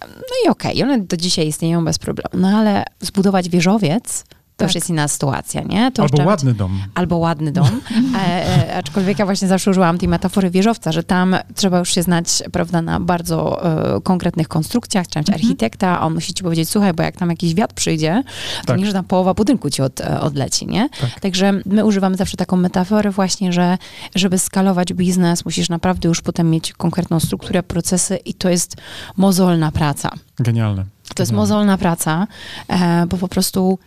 [0.00, 2.30] No i okej, okay, one do dzisiaj istnieją bez problemu.
[2.42, 4.24] No ale zbudować wieżowiec,
[4.58, 4.68] to Tak.
[4.68, 5.92] już jest inna sytuacja, nie?
[5.92, 6.80] To Albo trzeba ładny dom.
[6.94, 7.68] albo ładny dom.
[8.16, 12.02] E, e, aczkolwiek ja właśnie zawsze użyłam tej metafory wieżowca, że tam trzeba już się
[12.02, 13.64] znać, prawda, na bardzo
[13.96, 17.54] e, konkretnych konstrukcjach, trzeba mieć architekta, on musi ci powiedzieć, słuchaj, bo jak tam jakiś
[17.54, 18.22] wiatr przyjdzie,
[18.60, 18.78] to Tak.
[18.80, 20.88] nie, że tam połowa budynku ci od, e, odleci, nie?
[21.00, 21.20] Tak.
[21.20, 23.78] Także my używamy zawsze taką metaforę właśnie, że
[24.14, 28.76] żeby skalować biznes, musisz naprawdę już potem mieć konkretną strukturę, procesy i to jest
[29.16, 30.10] mozolna praca.
[30.38, 30.84] Genialne.
[31.14, 31.36] To jest Genialne.
[31.36, 32.26] mozolna praca,
[32.68, 33.78] e, bo po prostu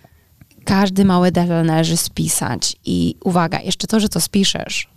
[0.66, 2.76] każdy mały detal należy spisać.
[2.86, 4.90] I uwaga, jeszcze to, że to spiszesz,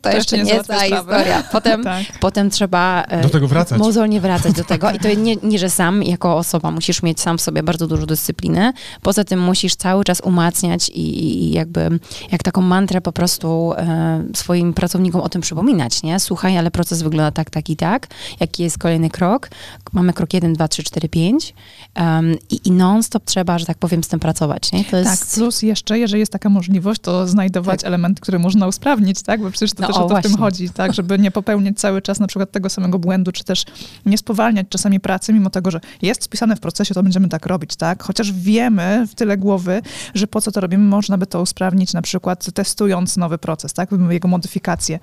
[0.00, 1.42] to, To jeszcze nie nie jest ta historia.
[1.52, 2.04] Potem, Tak.
[2.20, 3.78] potem trzeba e, Do tego wracać.
[3.78, 4.90] mozolnie wracać do tego.
[4.90, 8.06] I to nie, nie, że sam jako osoba musisz mieć sam w sobie bardzo dużo
[8.06, 8.72] dyscypliny.
[9.02, 11.00] Poza tym musisz cały czas umacniać i,
[11.34, 11.98] i- jakby
[12.32, 16.20] jak taką mantrę po prostu e, swoim pracownikom o tym przypominać, nie?
[16.20, 18.06] Słuchaj, ale proces wygląda tak, tak i tak.
[18.40, 19.48] Jaki jest kolejny krok?
[19.92, 21.54] Mamy krok 1, 2, 3, 4, 5
[21.96, 24.84] um, i, i non-stop trzeba, że tak powiem, z tym pracować, nie?
[24.84, 25.10] To jest...
[25.20, 27.86] Tak, plus jeszcze, jeżeli jest taka możliwość, to znajdować Tak.
[27.88, 29.42] elementy, które można usprawnić, tak?
[29.42, 30.30] Bo przecież to No też o, o to w właśnie.
[30.30, 30.94] tym chodzi, tak?
[30.94, 33.64] Żeby nie popełniać cały czas na przykład tego samego błędu, czy też
[34.06, 37.76] nie spowalniać czasami pracy, mimo tego, że jest spisane w procesie, to będziemy tak robić,
[37.76, 38.02] tak?
[38.02, 39.82] Chociaż wiemy w tyle głowy,
[40.14, 43.90] że po co to robimy, można by to usprawnić na przykład testując nowy proces, tak?
[44.10, 44.98] Jego modyfikacje.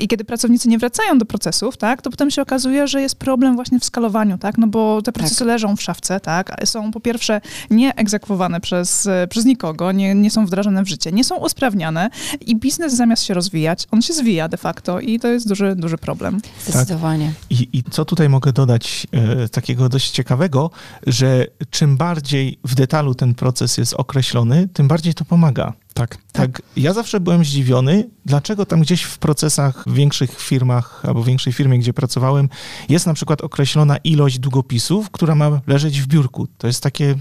[0.00, 2.02] I kiedy pracownicy nie wracają do procesów, tak?
[2.02, 4.58] To potem się okazuje, że jest problem właśnie w skalowaniu, tak?
[4.58, 6.56] No bo te procesy leżą w szafce, tak?
[6.64, 7.40] Są po pierwsze
[7.70, 12.10] nie egzekwowane przez, przez nikogo, nie, nie są wdrażane w życie, nie są usprawniane
[12.46, 15.98] i biznes zamiast się rozwijać, on się zwija de facto i to jest duży, duży
[15.98, 16.40] problem.
[16.66, 17.32] Zdecydowanie.
[17.50, 20.70] I, I co tutaj mogę dodać e, takiego dość ciekawego,
[21.06, 25.72] że czym bardziej w detalu ten proces jest określony, tym bardziej to pomaga.
[25.94, 26.18] Tak.
[26.32, 31.26] Tak, ja zawsze byłem zdziwiony, dlaczego tam gdzieś w procesach w większych firmach albo w
[31.26, 32.48] większej firmie, gdzie pracowałem,
[32.88, 36.46] jest na przykład określona ilość długopisów, która ma leżeć w biurku.
[36.58, 37.14] To jest takie,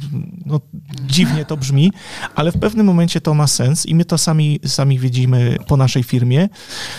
[0.46, 0.60] no
[1.08, 1.92] dziwnie to brzmi,
[2.36, 6.04] ale w pewnym momencie to ma sens i my to sami, sami widzimy po naszej
[6.04, 6.50] firmie,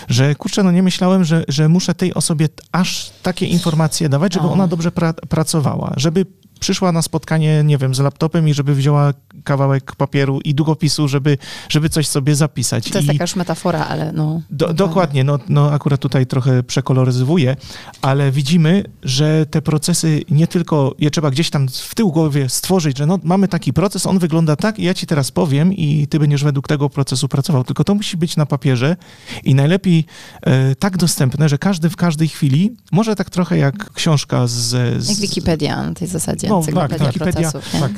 [0.09, 4.47] że kurczę, no nie myślałem, że, że muszę tej osobie aż takie informacje dawać, żeby
[4.47, 4.53] O.
[4.53, 6.25] ona dobrze pra pracowała, żeby
[6.59, 11.37] przyszła na spotkanie, nie wiem, z laptopem i żeby wzięła kawałek papieru i długopisu, żeby,
[11.69, 12.89] żeby coś sobie zapisać.
[12.89, 14.41] To jest I taka już metafora, ale no...
[14.49, 17.55] do, dokładnie, no, no akurat tutaj trochę przekoloryzowuję,
[18.01, 22.97] ale widzimy, że te procesy nie tylko, je trzeba gdzieś tam w tył głowie stworzyć,
[22.97, 26.19] że no, mamy taki proces, on wygląda tak i ja ci teraz powiem i ty
[26.19, 28.95] będziesz według tego procesu pracował, tylko to musi być na papierze
[29.43, 30.05] i najlepiej
[30.41, 34.57] e, tak dostępne, że każdy w każdej chwili, może tak trochę jak książka z...
[35.03, 37.81] z Jak Wikipedia na tej zasadzie, No, tak, tak, Wikipedia, procesów.
[37.81, 37.91] tak.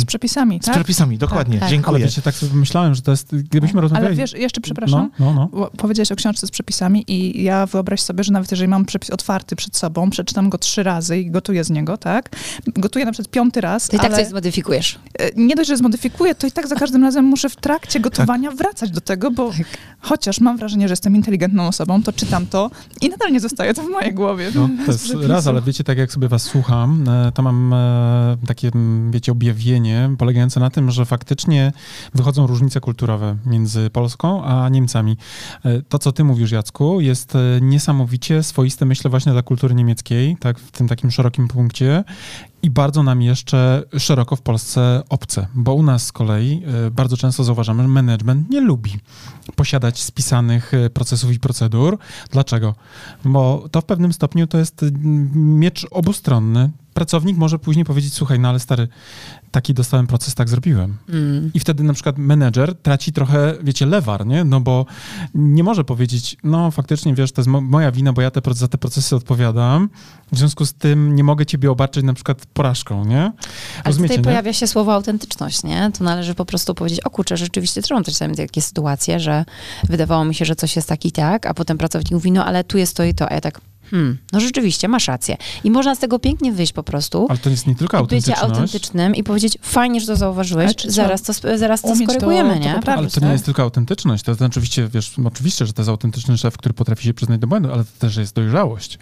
[0.00, 0.74] Z przepisami, tak?
[0.80, 1.68] Przepisami, dokładnie, tak.
[1.68, 1.96] dziękuję.
[1.96, 4.06] Ale wiecie, tak sobie myślałem, że to jest, gdybyśmy rozmawiali...
[4.06, 5.70] Ale wiesz, jeszcze przepraszam, No, no, no.
[5.76, 9.56] Powiedziałeś o książce z przepisami i ja wyobraź sobie, że nawet jeżeli mam przepis otwarty
[9.56, 12.30] przed sobą, przeczytam go trzy razy i gotuję z niego, tak?
[12.66, 14.98] Gotuję na przykład piąty raz, To i tak ale coś zmodyfikujesz.
[15.18, 18.50] e, nie dość, że zmodyfikuję, to i tak za każdym razem muszę w trakcie gotowania
[18.50, 19.66] wracać do tego, bo Tak.
[20.00, 23.82] chociaż mam wrażenie, że jestem inteligentną osobą, to czytam to i nadal nie zostaje to
[23.82, 24.50] w mojej głowie.
[24.54, 28.36] No, to jest raz, ale wiecie, tak jak sobie was słucham, e, to mam e,
[28.46, 31.72] takie, m, wiecie, objawienie polegające na tym, że faktycznie
[32.14, 35.16] wychodzą różnice kulturowe między Polską a Niemcami.
[35.64, 40.36] E, To, co ty mówisz, Jacku, jest e, niesamowicie swoiste, myślę, właśnie dla kultury niemieckiej,
[40.40, 42.04] tak, w tym takim szerokim punkcie
[42.62, 47.16] i bardzo nam jeszcze szeroko w Polsce obce, bo u nas z kolei e, bardzo
[47.16, 48.92] często zauważamy, że management nie lubi
[49.56, 51.98] posiadać spisanych procesów i procedur.
[52.30, 52.74] Dlaczego?
[53.24, 54.84] Bo to w pewnym stopniu to jest
[55.34, 56.70] miecz obustronny.
[56.96, 58.88] Pracownik może później powiedzieć, słuchaj, no ale stary,
[59.50, 60.96] taki dostałem proces, tak zrobiłem.
[61.08, 61.50] Mm.
[61.54, 64.44] I wtedy na przykład menedżer traci trochę, wiecie, lewar, nie?
[64.44, 64.86] No bo
[65.34, 68.68] nie może powiedzieć, no faktycznie, wiesz, to jest mo- moja wina, bo ja te, za
[68.68, 69.88] te procesy odpowiadam,
[70.32, 73.22] w związku z tym nie mogę ciebie obarczyć na przykład porażką, nie?
[73.22, 73.32] Ale
[73.84, 74.24] Rozumiecie, tutaj nie?
[74.24, 75.90] pojawia się słowo autentyczność, nie?
[75.98, 79.44] Tu należy po prostu powiedzieć, o kurczę, rzeczywiście trzymam też sobie takie sytuacje, że
[79.88, 82.64] wydawało mi się, że coś jest tak i tak, a potem pracownik mówi, no ale
[82.64, 85.36] tu jest to i to, a ja tak, Hmm, no rzeczywiście, masz rację.
[85.64, 87.26] I można z tego pięknie wyjść po prostu.
[87.28, 88.40] Ale to jest nie tylko I autentyczność.
[88.40, 92.54] bycie autentycznym i powiedzieć, fajnie, że to zauważyłeś, czy zaraz to, zaraz to to- skorygujemy,
[92.54, 92.74] to nie?
[92.74, 93.22] poprawić, Ale to tak?
[93.22, 94.24] nie jest tylko autentyczność.
[94.24, 97.46] To jest oczywiście, wiesz, oczywiście, że to jest autentyczny szef, który potrafi się przyznać do
[97.46, 98.98] błędu, ale to też jest dojrzałość.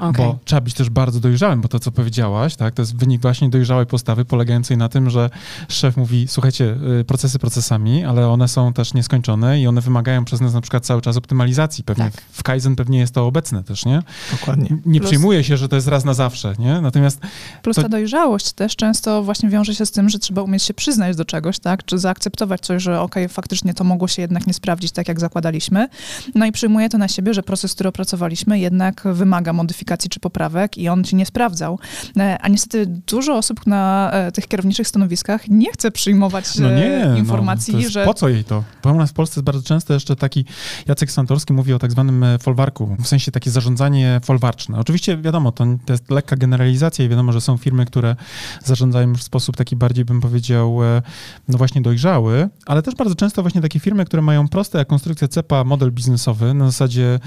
[0.00, 0.12] Okej.
[0.26, 3.48] Bo trzeba być też bardzo dojrzałym, bo to, co powiedziałaś, tak, to jest wynik właśnie
[3.48, 5.30] dojrzałej postawy polegającej na tym, że
[5.68, 10.40] szef mówi, słuchajcie, y, procesy procesami, ale one są też nieskończone i one wymagają przez
[10.40, 11.84] nas na przykład cały czas optymalizacji.
[11.84, 12.22] Pewnie Tak.
[12.32, 14.02] w Kaizen pewnie jest to obecne też, nie?
[14.32, 14.68] Dokładnie.
[14.86, 16.80] Nie Plus- przyjmuje się, że to jest raz na zawsze, nie?
[16.80, 17.20] Natomiast
[17.62, 20.74] Plus To- ta dojrzałość też często właśnie wiąże się z tym, że trzeba umieć się
[20.74, 21.84] przyznać do czegoś, tak?
[21.84, 25.88] Czy zaakceptować coś, że okej, faktycznie to mogło się jednak nie sprawdzić tak, jak zakładaliśmy.
[26.34, 30.78] No i przyjmuję to na siebie, że proces, który opracowaliśmy, jednak wymaga modyfikacji czy poprawek
[30.78, 31.78] i on się nie sprawdzał.
[32.16, 37.04] E, A niestety dużo osób na e, tych kierowniczych stanowiskach nie chce przyjmować No nie,
[37.04, 38.64] e, informacji, no, jest, że po co jej to?
[38.82, 40.44] Bo u nas w Polsce jest bardzo często jeszcze taki,
[40.86, 44.78] Jacek Santorski mówi o tak zwanym e, folwarku, w sensie takie zarządzanie folwarczne.
[44.78, 48.16] Oczywiście wiadomo, to, to jest lekka generalizacja i wiadomo, że są firmy, które
[48.64, 51.02] zarządzają w sposób taki bardziej, bym powiedział, e,
[51.48, 55.28] no właśnie dojrzały, ale też bardzo często właśnie takie firmy, które mają proste jak konstrukcja
[55.28, 57.20] CEPA model biznesowy, na zasadzie,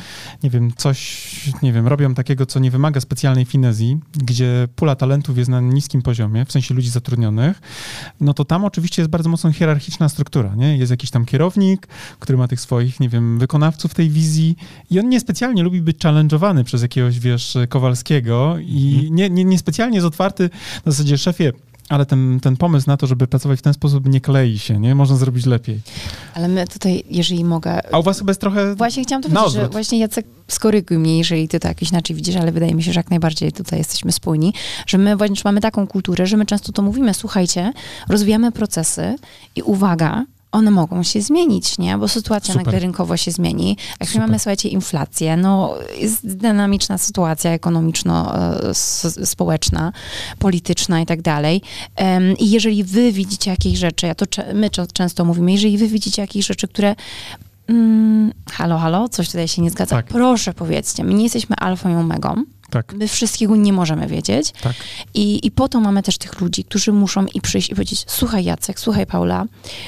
[0.44, 1.30] nie wiem, coś,
[1.62, 6.02] nie wiem, robią takiego, co nie wymaga specjalnej finezji, gdzie pula talentów jest na niskim
[6.02, 7.62] poziomie, w sensie ludzi zatrudnionych,
[8.22, 10.78] no to tam oczywiście jest bardzo mocno hierarchiczna struktura, nie?
[10.78, 11.88] Jest jakiś tam kierownik,
[12.20, 14.56] który ma tych swoich, nie wiem, wykonawców tej wizji
[14.90, 20.08] i on niespecjalnie lubi być challenge'owany przez jakiegoś, wiesz, Kowalskiego i nie, nie, niespecjalnie jest
[20.08, 20.50] otwarty
[20.86, 21.52] na zasadzie szefie,
[21.92, 24.96] ale ten, ten pomysł na to, żeby pracować w ten sposób nie klei się, nie?
[24.96, 25.80] Można zrobić lepiej.
[26.34, 27.94] Ale my tutaj, jeżeli mogę...
[27.94, 28.76] A u was chyba jest trochę...
[28.76, 32.36] Właśnie chciałam to powiedzieć, że właśnie Jacek, skoryguj mnie, jeżeli ty to jakoś inaczej widzisz,
[32.36, 34.54] ale wydaje mi się, że jak najbardziej tutaj jesteśmy spójni,
[34.88, 37.74] że my właśnie mamy taką kulturę, że my często to mówimy, słuchajcie,
[38.10, 39.16] rozwijamy procesy
[39.56, 41.98] i uwaga, one mogą się zmienić, nie?
[41.98, 42.66] Bo sytuacja Super.
[42.66, 43.78] nagle rynkowo się zmieni.
[44.00, 44.22] Jak Super.
[44.22, 49.92] mamy, słuchajcie, inflację, no jest dynamiczna sytuacja ekonomiczno-społeczna,
[50.40, 51.62] polityczna i tak dalej.
[52.40, 56.46] I jeżeli wy widzicie jakieś rzeczy, ja to my często mówimy, jeżeli wy widzicie jakieś
[56.46, 56.96] rzeczy, które
[57.68, 59.96] Mm, halo, halo, coś tutaj się nie zgadza.
[59.96, 60.06] Tak.
[60.06, 62.44] Proszę powiedzcie, my nie jesteśmy alfą i omegą.
[62.72, 64.52] Tak, My wszystkiego nie możemy wiedzieć.
[64.62, 64.74] tak.
[65.14, 68.44] I, I po to mamy też tych ludzi, którzy muszą i przyjść i powiedzieć, słuchaj
[68.44, 69.46] Jacek, słuchaj Paula,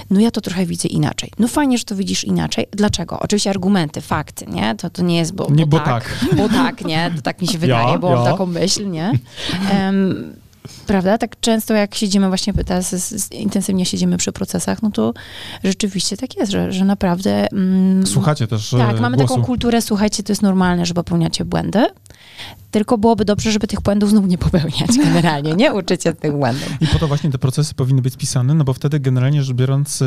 [0.10, 1.32] no ja to trochę widzę inaczej.
[1.39, 2.65] No fajnie, że to widzisz inaczej.
[2.72, 3.19] Dlaczego?
[3.19, 4.76] Oczywiście argumenty, fakty, nie?
[4.76, 7.12] To, to nie jest, bo, Nie, bo, bo tak, Bo tak, nie?
[7.15, 8.32] To tak mi się wydaje, Ja, bo mam ja.
[8.32, 9.12] taką myśl, nie?
[9.72, 10.34] Em,
[10.88, 11.17] Prawda?
[11.17, 12.96] Tak często jak siedzimy właśnie, teraz
[13.32, 15.13] intensywnie siedzimy przy procesach, no to
[15.63, 17.52] rzeczywiście tak jest, że, że naprawdę...
[17.52, 19.34] Mm, Słuchacie też tak, e, mamy głosu.
[19.34, 21.86] taką kulturę, słuchajcie, to jest normalne, że popełniacie błędy,
[22.72, 25.74] tylko byłoby dobrze, żeby tych błędów znów nie popełniać generalnie, nie?
[25.74, 26.70] Uczyć się tych błędów.
[26.82, 30.02] I po to właśnie te procesy powinny być spisane, no bo wtedy generalnie rzecz biorąc
[30.02, 30.06] e,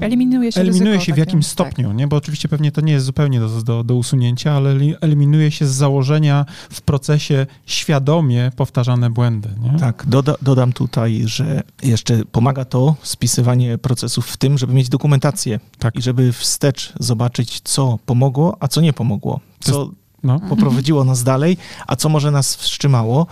[0.00, 1.20] eliminuje się eliminuje ryzyko się w takie.
[1.20, 2.06] jakimś stopniu, nie?
[2.08, 5.66] Bo oczywiście pewnie to nie jest zupełnie do, do, do usunięcia, ale eli- eliminuje się
[5.66, 9.78] z założenia w procesie świadomie powtarzane błędy, nie?
[9.78, 15.60] Tak, doda, dodam tutaj, że jeszcze pomaga to spisywanie procesów w tym, żeby mieć dokumentację
[15.78, 15.96] Tak.
[15.96, 19.40] i żeby wstecz zobaczyć, co pomogło, a co nie pomogło.
[19.60, 19.90] Co
[20.22, 20.40] No.
[20.48, 21.56] poprowadziło nas dalej,
[21.86, 23.26] a co może nas wstrzymało.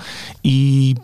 [0.44, 0.94] I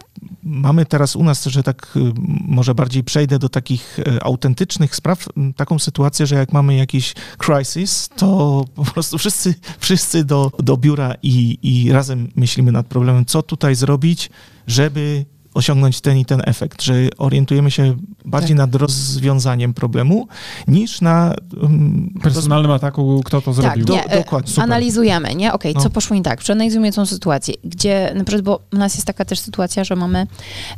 [0.42, 2.01] mamy teraz u nas, że tak y,
[2.47, 7.14] może bardziej przejdę do takich y, autentycznych spraw, m, taką sytuację, że jak mamy jakiś
[7.38, 13.25] crisis, to po prostu wszyscy, wszyscy do, do biura i, i razem myślimy nad problemem,
[13.25, 14.31] co tutaj zrobić,
[14.66, 20.29] żeby osiągnąć ten i ten efekt, że orientujemy się bardziej nad rozwiązaniem problemu
[20.69, 23.85] niż na um, Personalnym ataku, kto to zrobił.
[23.85, 24.49] do- nie, e, dokładnie.
[24.51, 24.64] Super.
[24.64, 25.53] Analizujemy, nie?
[25.53, 25.81] Okej, No.
[25.81, 26.38] co poszło nie tak?
[26.38, 30.27] Przeanalizujemy tą sytuację, gdzie na przykład, bo u nas jest taka też sytuacja, że mamy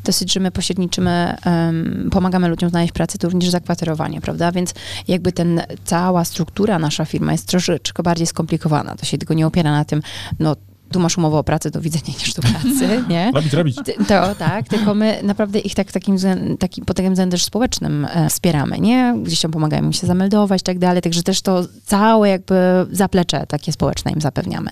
[0.04, 4.52] dosyć, że my pośredniczymy, em, pomagamy ludziom znaleźć pracę, to również zakwaterowanie, prawda?
[4.52, 4.74] Więc
[5.08, 8.94] jakby ten, cała struktura nasza firma jest troszeczkę bardziej skomplikowana.
[8.94, 10.02] To się tylko nie opiera na tym,
[10.38, 10.56] no
[10.92, 13.30] tu masz umowę o pracę, do widzenia, idziesz do pracy, nie?
[13.34, 13.76] Robić, robić.
[14.08, 16.16] To tak, tylko my naprawdę ich tak takim,
[16.58, 19.14] takim pod takim względem też społecznym e, wspieramy, nie?
[19.22, 22.54] Gdzieś tam pomagamy im się zameldować i tak dalej, także też to całe jakby
[22.90, 24.70] zaplecze takie społeczne im zapewniamy.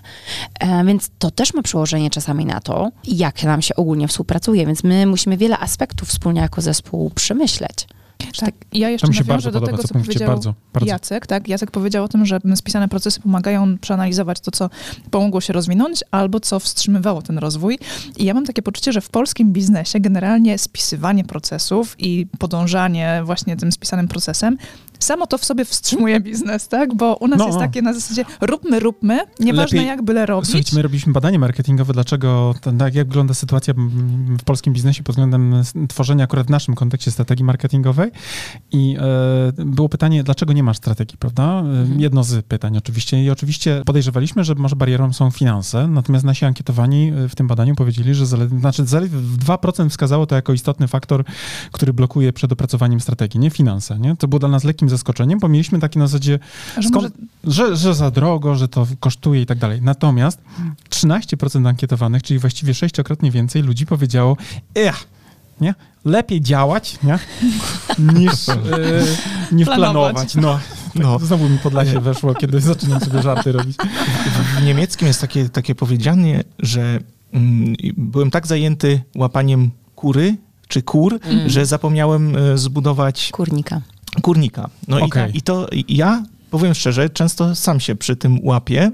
[0.61, 4.85] E, więc to też ma przełożenie czasami na to, jak nam się ogólnie współpracuje, więc
[4.85, 7.87] my musimy wiele aspektów wspólnie jako zespół przemyśleć.
[8.40, 8.55] Tak.
[8.72, 10.88] I Ja jeszcze się nawiążę do tego, co co powiedział bardzo, bardzo.
[10.88, 11.48] Jacek, tak?
[11.48, 14.70] Jacek powiedział o tym, że spisane procesy pomagają przeanalizować to, co
[15.11, 17.79] pomogło się rozwinąć, albo co wstrzymywało ten rozwój.
[18.16, 23.57] I ja mam takie poczucie, że w polskim biznesie generalnie spisywanie procesów i podążanie właśnie
[23.57, 24.59] tym spisanym procesem
[25.05, 26.95] samo to w sobie wstrzymuje biznes, tak?
[26.95, 27.64] Bo u nas No, jest no.
[27.64, 30.51] takie na zasadzie róbmy, róbmy, nieważne Lepiej- jak byle robić.
[30.51, 33.75] Słuchajcie, my robiliśmy badanie marketingowe, dlaczego, tak, jak wygląda sytuacja
[34.38, 38.11] w polskim biznesie pod względem tworzenia akurat w naszym kontekście strategii marketingowej
[38.73, 38.97] i
[39.59, 41.43] e, było pytanie, dlaczego nie masz strategii, prawda?
[41.43, 41.64] E,
[41.99, 47.12] Jedno z pytań oczywiście i oczywiście podejrzewaliśmy, że może barierą są finanse, natomiast nasi ankietowani
[47.25, 51.25] e, w tym badaniu powiedzieli, że zaledwie, znaczy zaledwie 2% wskazało to jako istotny faktor,
[51.73, 54.17] który blokuje przed opracowaniem strategii, nie finanse, nie?
[54.17, 56.39] To było dla nas lekkim zaskoczeniem, bo mieliśmy takie na zasadzie,
[56.79, 57.05] Że skąd,
[57.45, 59.83] może że, że za drogo, że to kosztuje i tak dalej.
[59.83, 60.39] Natomiast
[60.91, 64.37] 13% ankietowanych, czyli właściwie sześciokrotnie więcej ludzi powiedziało,
[64.75, 65.07] ech,
[65.61, 65.75] nie?
[66.05, 67.19] Lepiej działać, nie?
[68.19, 68.55] Niż, e,
[69.53, 70.13] niż Planować.
[70.15, 70.35] planować.
[70.35, 70.59] No,
[70.95, 71.03] No.
[71.03, 71.19] no.
[71.19, 73.77] Znowu mi Podlasie weszło, kiedy zaczynam sobie żarty robić.
[74.61, 76.99] W niemieckim jest takie, takie powiedzianie, że
[77.33, 80.37] mm, byłem tak zajęty łapaniem kury
[80.69, 81.49] czy kur, Mm.
[81.51, 83.81] że zapomniałem e, zbudować Kurnika.
[84.22, 84.70] Kurnika.
[84.88, 85.33] No Okej.
[85.33, 88.90] i, i to ja, powiem szczerze, często sam się przy tym łapię,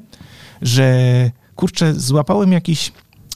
[0.63, 2.93] że kurczę, złapałem jakiś,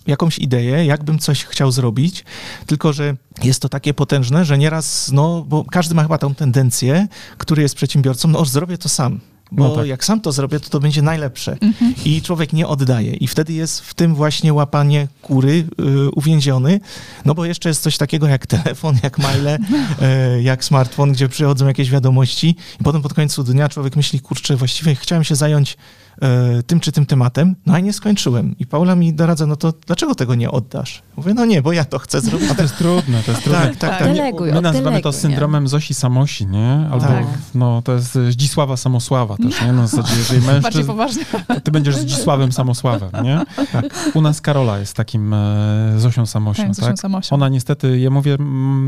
[0.06, 2.24] jakąś ideę, jakbym coś chciał zrobić,
[2.66, 7.08] tylko że jest to takie potężne, że nieraz, no, bo każdy ma chyba tą tendencję,
[7.38, 9.20] który jest przedsiębiorcą, no, zrobię to sam.
[9.54, 9.86] Bo No tak.
[9.86, 11.56] jak sam to zrobię, to to będzie najlepsze.
[12.04, 13.12] I człowiek nie oddaje.
[13.14, 16.80] I wtedy jest w tym właśnie łapanie kury y, uwięziony,
[17.24, 19.48] no bo jeszcze jest coś takiego jak telefon, jak maile,
[20.02, 24.56] e, jak smartfon, gdzie przychodzą jakieś wiadomości i potem pod końcu dnia człowiek myśli, kurczę,
[24.56, 25.76] właściwie chciałem się zająć
[26.22, 28.54] e, tym czy tym tematem, no a nie skończyłem.
[28.58, 31.02] I Paula mi doradza, no to dlaczego tego nie oddasz?
[31.16, 32.50] Mówię, no nie, bo ja to chcę zrobić.
[32.50, 33.60] A to jest trudne, to jest trudne.
[33.66, 34.08] Tak, tak, tak.
[34.14, 35.12] Deleguj, My nazywamy to nie?
[35.12, 36.88] syndromem Zosi Samosi, nie?
[36.92, 37.26] Albo, Tak.
[37.54, 39.72] no, to jest Zdzisława Samosława też, nie?
[39.72, 43.40] Na zasadzie, jeżeli bardziej mężczyzn, to ty będziesz Zdzisławem Samosławem, nie?
[43.72, 43.85] Tak.
[44.14, 46.85] U nas Karola jest takim e, Zosią Samosią, Tak, tak?
[46.85, 47.35] Zosią Samosią.
[47.35, 48.38] Ona niestety, ja mówię,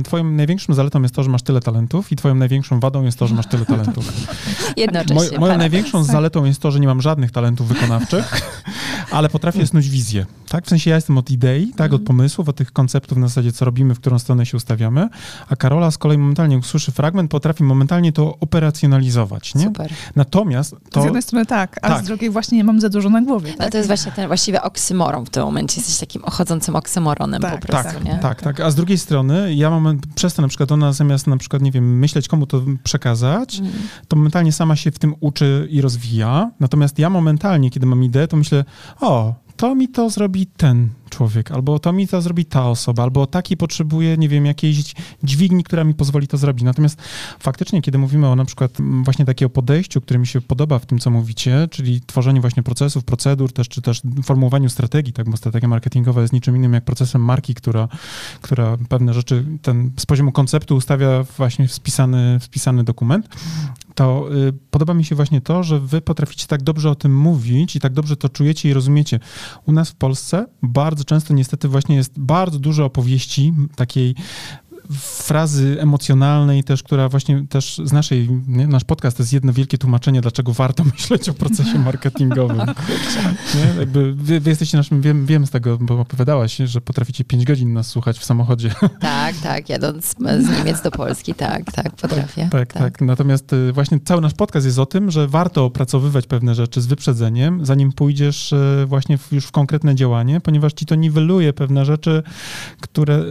[0.04, 3.26] twoją największą zaletą jest to, że masz tyle talentów i twoją największą wadą jest to,
[3.26, 4.12] że masz tyle talentów.
[4.76, 5.14] Jednocześnie.
[5.14, 5.58] Moj, moją paradoks.
[5.58, 8.40] największą zaletą jest to, że nie mam żadnych talentów wykonawczych,
[9.10, 10.26] ale potrafię snuć wizję.
[10.48, 10.64] Tak?
[10.66, 13.64] W sensie ja jestem od idei, tak, od pomysłów, od tych konceptów na zasadzie, co
[13.64, 15.08] robimy, w którą stronę się ustawiamy,
[15.48, 19.54] a Karola z kolei momentalnie, usłyszy fragment, potrafi momentalnie to operacjonalizować.
[19.54, 19.64] Nie?
[19.64, 19.92] Super.
[20.16, 21.04] Natomiast Z to...
[21.04, 22.02] jednej strony tak, a Tak.
[22.04, 23.50] z drugiej właśnie nie mam za dużo na głowie.
[23.50, 23.70] No Tak?
[23.70, 25.80] to jest właśnie ten właściwy oksymoron w tym momencie.
[25.80, 28.18] Jesteś takim chodzącym oksymoronem Tak, po prostu, Tak, nie?
[28.22, 28.60] tak, tak.
[28.60, 31.72] A z drugiej strony, ja mam przez to na przykład ona zamiast na przykład, nie
[31.72, 33.72] wiem, myśleć, komu to przekazać, Mm.
[34.08, 36.50] to momentalnie sama się w tym uczy i rozwija.
[36.60, 38.64] Natomiast ja momentalnie, kiedy mam ideę, to myślę,
[39.00, 43.26] o, to mi to zrobi ten człowiek, albo to mi to zrobi ta osoba, albo
[43.26, 46.64] takiej potrzebuję, nie wiem, jakiejś dźwigni, która mi pozwoli to zrobić.
[46.64, 47.02] Natomiast
[47.38, 48.72] faktycznie, kiedy mówimy o na przykład
[49.04, 53.04] właśnie takiego podejściu, które mi się podoba w tym, co mówicie, czyli tworzeniu właśnie procesów,
[53.04, 57.24] procedur też, czy też formułowaniu strategii, tak, bo strategia marketingowa jest niczym innym jak procesem
[57.24, 57.88] marki, która,
[58.40, 63.28] która pewne rzeczy ten, z poziomu konceptu ustawia właśnie w spisany, w spisany dokument,
[63.96, 67.76] to y, podoba mi się właśnie to, że wy potraficie tak dobrze o tym mówić
[67.76, 69.20] i tak dobrze to czujecie i rozumiecie.
[69.66, 74.14] U nas w Polsce bardzo często niestety właśnie jest bardzo dużo opowieści takiej
[74.92, 79.78] frazy emocjonalnej też, która właśnie też z naszej, nie, nasz podcast to jest jedno wielkie
[79.78, 82.66] tłumaczenie, dlaczego warto myśleć o procesie marketingowym.
[83.54, 83.80] Nie?
[83.80, 87.72] Jakby wy, wy jesteście naszym, wiem, wiem z tego, bo opowiadałaś, że potraficie 5 godzin
[87.72, 88.70] nas słuchać w samochodzie.
[89.00, 92.48] Tak, tak, jadąc z Niemiec do Polski, tak, tak, potrafię.
[92.52, 93.00] Tak, tak.
[93.00, 96.86] Natomiast y, właśnie cały nasz podcast jest o tym, że warto opracowywać pewne rzeczy z
[96.86, 101.84] wyprzedzeniem, zanim pójdziesz y, właśnie w, już w konkretne działanie, ponieważ ci to niweluje pewne
[101.84, 102.22] rzeczy,
[102.80, 103.24] które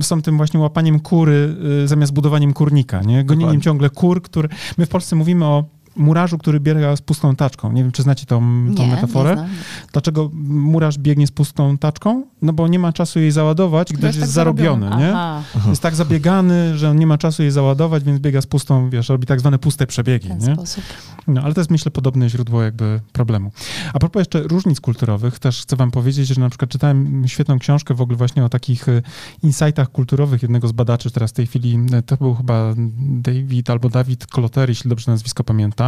[0.00, 3.24] y, są tym właśnie łapaniem kury y, zamiast budowaniem kurnika, nie?
[3.24, 3.60] Gonieniem Dokładnie.
[3.60, 4.48] ciągle kur, który...
[4.78, 5.64] My w Polsce mówimy o
[5.96, 7.72] murarzu, który biega z pustą taczką.
[7.72, 8.40] Nie wiem, czy znacie tą,
[8.76, 9.30] tą Nie, metaforę.
[9.30, 9.50] nie znam.
[9.92, 12.24] Dlaczego murarz biegnie z pustą taczką?
[12.42, 15.12] No bo nie ma czasu jej załadować, gdyż jest jest, tak zarobiony, nie?
[15.14, 18.90] Aha, Jest tak zabiegany, że on nie ma czasu jej załadować, więc biega z pustą,
[18.90, 20.54] wiesz, robi tak zwane puste przebiegi, ten nie?
[20.54, 20.84] sposób.
[21.28, 23.52] No, ale to jest, myślę, podobne źródło jakby problemu.
[23.94, 27.94] A propos jeszcze różnic kulturowych, też chcę wam powiedzieć, że na przykład czytałem świetną książkę
[27.94, 29.02] w ogóle właśnie o takich e,
[29.42, 33.88] insightach kulturowych jednego z badaczy, teraz w tej chwili, e, to był chyba David albo
[33.88, 35.81] Dawid Kloter, jeśli dobrze nazwisko pamiętam.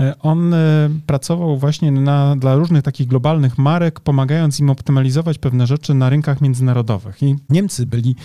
[0.00, 5.66] E, On e, pracował właśnie na, dla różnych takich globalnych marek, pomagając im optymalizować pewne
[5.66, 7.22] rzeczy na rynkach międzynarodowych.
[7.22, 8.16] I Niemcy byli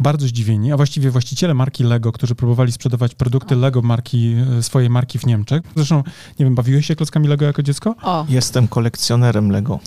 [0.00, 4.90] bardzo zdziwieni, a właściwie właściciele marki Lego, którzy próbowali sprzedawać produkty Lego marki, e, swojej
[4.90, 5.62] marki w Niemczech.
[5.76, 6.02] Zresztą,
[6.38, 7.94] nie wiem, bawiłeś się klockami Lego jako dziecko?
[8.02, 9.80] O, Jestem kolekcjonerem Lego.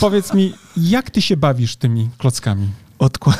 [0.00, 2.68] Powiedz mi, jak ty się bawisz tymi klockami?
[2.98, 3.36] Odkła-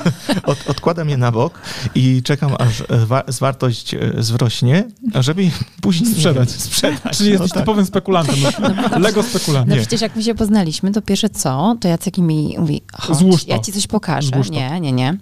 [0.44, 1.58] Od, odkładam je na bok
[1.94, 4.84] i czekam, aż e, wa- zwartość e, wzrośnie,
[5.20, 6.50] żeby je później Sprzedać.
[6.50, 7.16] sprzedać.
[7.18, 7.62] Czyli jesteś no tak.
[7.62, 8.34] typowym spekulantem.
[8.60, 9.78] No, Lego No spekulantem.
[9.78, 13.72] przecież jak my się poznaliśmy, to pierwsze co, to Jacek mi mówi, chodź, ja ci
[13.72, 14.30] coś pokażę.
[14.50, 15.18] Nie, nie, nie.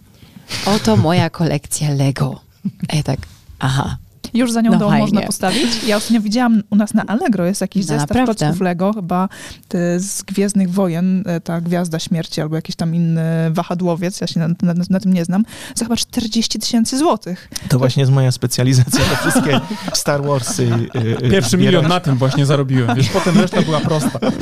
[0.66, 2.40] Oto moja kolekcja Lego.
[2.88, 3.18] A ja tak,
[3.58, 3.96] aha.
[4.34, 5.04] Już za nią No dom fajnie.
[5.04, 5.84] można postawić.
[5.86, 8.34] Ja ostatnio widziałam u nas na Allegro jest jakiś No zestaw naprawdę?
[8.34, 9.28] klocków Lego, chyba
[9.68, 14.40] te z Gwiezdnych Wojen, e, ta Gwiazda Śmierci albo jakiś tam inny wahadłowiec, ja się
[14.40, 17.48] na, na, na tym nie znam, za chyba 40 tysięcy złotych.
[17.68, 19.60] To właśnie jest moja specjalizacja, te wszystkie
[19.94, 20.62] Star Warsy.
[20.96, 24.18] y, y, Pierwszy milion na tym właśnie zarobiłem, wiesz, potem reszta była prosta.
[24.22, 24.32] Ale,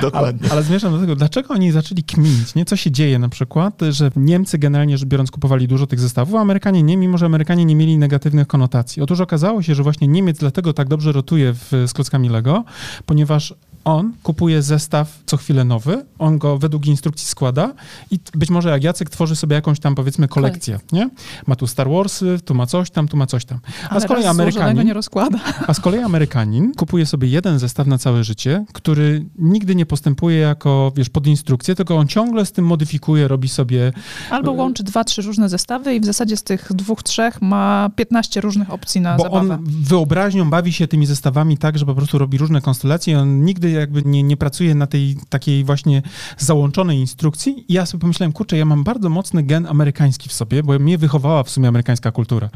[0.00, 0.52] Dokładnie.
[0.52, 2.64] ale zmierzam do tego, dlaczego oni zaczęli kminić, nie?
[2.64, 6.40] Co się dzieje na przykład, że Niemcy generalnie rzecz biorąc kupowali dużo tych zestawów, a
[6.40, 9.02] Amerykanie nie, mimo że Amerykanie nie mieli negatywnych konotacji.
[9.02, 12.64] Otóż okazało się, że właśnie Niemiec dlatego tak dobrze rotuje w, z klockami Lego,
[13.06, 13.54] ponieważ
[13.88, 17.74] on kupuje zestaw co chwilę nowy, on go według instrukcji składa
[18.10, 21.10] i być może jak Jacek tworzy sobie jakąś tam powiedzmy kolekcję, nie?
[21.46, 23.58] Ma tu Star Warsy, tu ma coś tam, tu ma coś tam.
[23.84, 24.84] A Ale z kolei Amerykanie...
[24.84, 25.38] nie rozkłada.
[25.66, 30.38] A z kolei Amerykanin kupuje sobie jeden zestaw na całe życie, który nigdy nie postępuje
[30.38, 33.92] jako, wiesz, pod instrukcję, tylko on ciągle z tym modyfikuje, robi sobie...
[34.30, 38.40] Albo łączy dwa, trzy różne zestawy i w zasadzie z tych dwóch, trzech ma 15
[38.40, 39.54] różnych opcji na Bo zabawę.
[39.54, 43.44] on wyobraźnią bawi się tymi zestawami tak, że po prostu robi różne konstelacje i on
[43.44, 46.02] nigdy jakby nie, nie pracuje na tej takiej właśnie
[46.38, 47.64] załączonej instrukcji.
[47.68, 50.98] I ja sobie pomyślałem, kurczę, ja mam bardzo mocny gen amerykański w sobie, bo mnie
[50.98, 52.50] wychowała w sumie amerykańska kultura.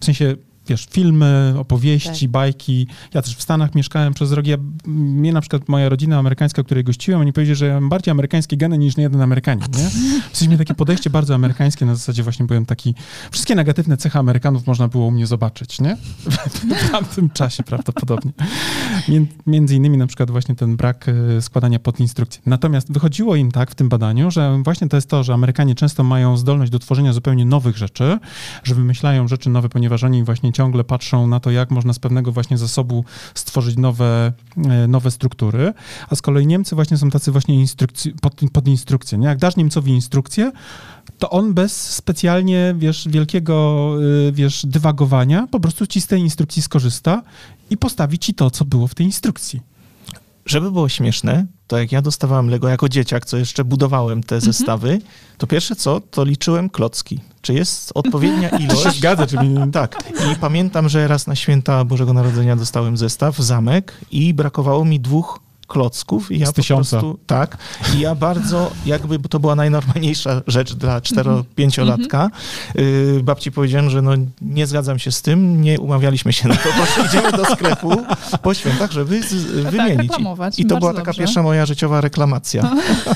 [0.00, 0.36] W sensie
[0.68, 2.86] wiesz, filmy, opowieści, bajki.
[3.14, 4.46] Ja też w Stanach mieszkałem przez rok.
[4.46, 4.56] Ja,
[4.86, 8.56] mnie na przykład moja rodzina amerykańska, której gościłem, oni powiedzieli, że ja mam bardziej amerykańskie
[8.56, 9.90] geny niż jeden Amerykanin, nie?
[10.32, 12.94] W sensie takie podejście bardzo amerykańskie, na zasadzie właśnie byłem taki,
[13.30, 15.96] wszystkie negatywne cechy Amerykanów można było u mnie zobaczyć, nie?
[16.86, 18.32] W tamtym czasie prawdopodobnie.
[19.08, 22.42] Mię- Między innymi na przykład właśnie ten brak e, składania pod instrukcję.
[22.46, 26.04] Natomiast wychodziło im tak w tym badaniu, że właśnie to jest to, że Amerykanie często
[26.04, 28.18] mają zdolność do tworzenia zupełnie nowych rzeczy,
[28.64, 32.32] że wymyślają rzeczy nowe, ponieważ oni właśnie ciągle patrzą na to, jak można z pewnego
[32.32, 33.04] właśnie zasobu
[33.34, 34.32] stworzyć nowe,
[34.64, 35.72] e, nowe struktury,
[36.08, 39.18] a z kolei Niemcy właśnie są tacy właśnie instrukcji, pod, pod instrukcję.
[39.18, 39.26] Nie?
[39.26, 40.52] Jak dasz Niemcowi instrukcję,
[41.18, 43.96] to on bez specjalnie, wiesz, wielkiego,
[44.28, 47.22] y, wiesz, dywagowania po prostu ci z tej instrukcji skorzysta
[47.70, 49.75] i postawi ci to, co było w tej instrukcji.
[50.46, 54.98] Żeby było śmieszne, to jak ja dostawałem Lego jako dzieciak, co jeszcze budowałem te zestawy,
[55.38, 57.20] to pierwsze co, to liczyłem klocki.
[57.42, 58.98] Czy jest odpowiednia To się ilość?
[58.98, 59.96] zgadza, czyli Tak.
[60.32, 65.40] I pamiętam, że raz na święta Bożego Narodzenia dostałem zestaw, zamek i brakowało mi dwóch
[65.66, 66.90] klocków i ja Z po tysiąca.
[67.00, 67.58] prostu tak
[67.96, 72.30] i ja bardzo jakby bo to była najnormalniejsza rzecz dla cztero pięciolatka
[72.74, 74.12] yy, babci powiedziałem, że no
[74.42, 77.90] nie zgadzam się z tym, nie umawialiśmy się na to, bo idziemy do sklepu
[78.42, 79.98] po świętach, żeby z, wymienić.
[79.98, 80.58] reklamować.
[80.58, 81.18] I, to Bardzo była taka dobrze.
[81.18, 82.70] pierwsza moja życiowa reklamacja.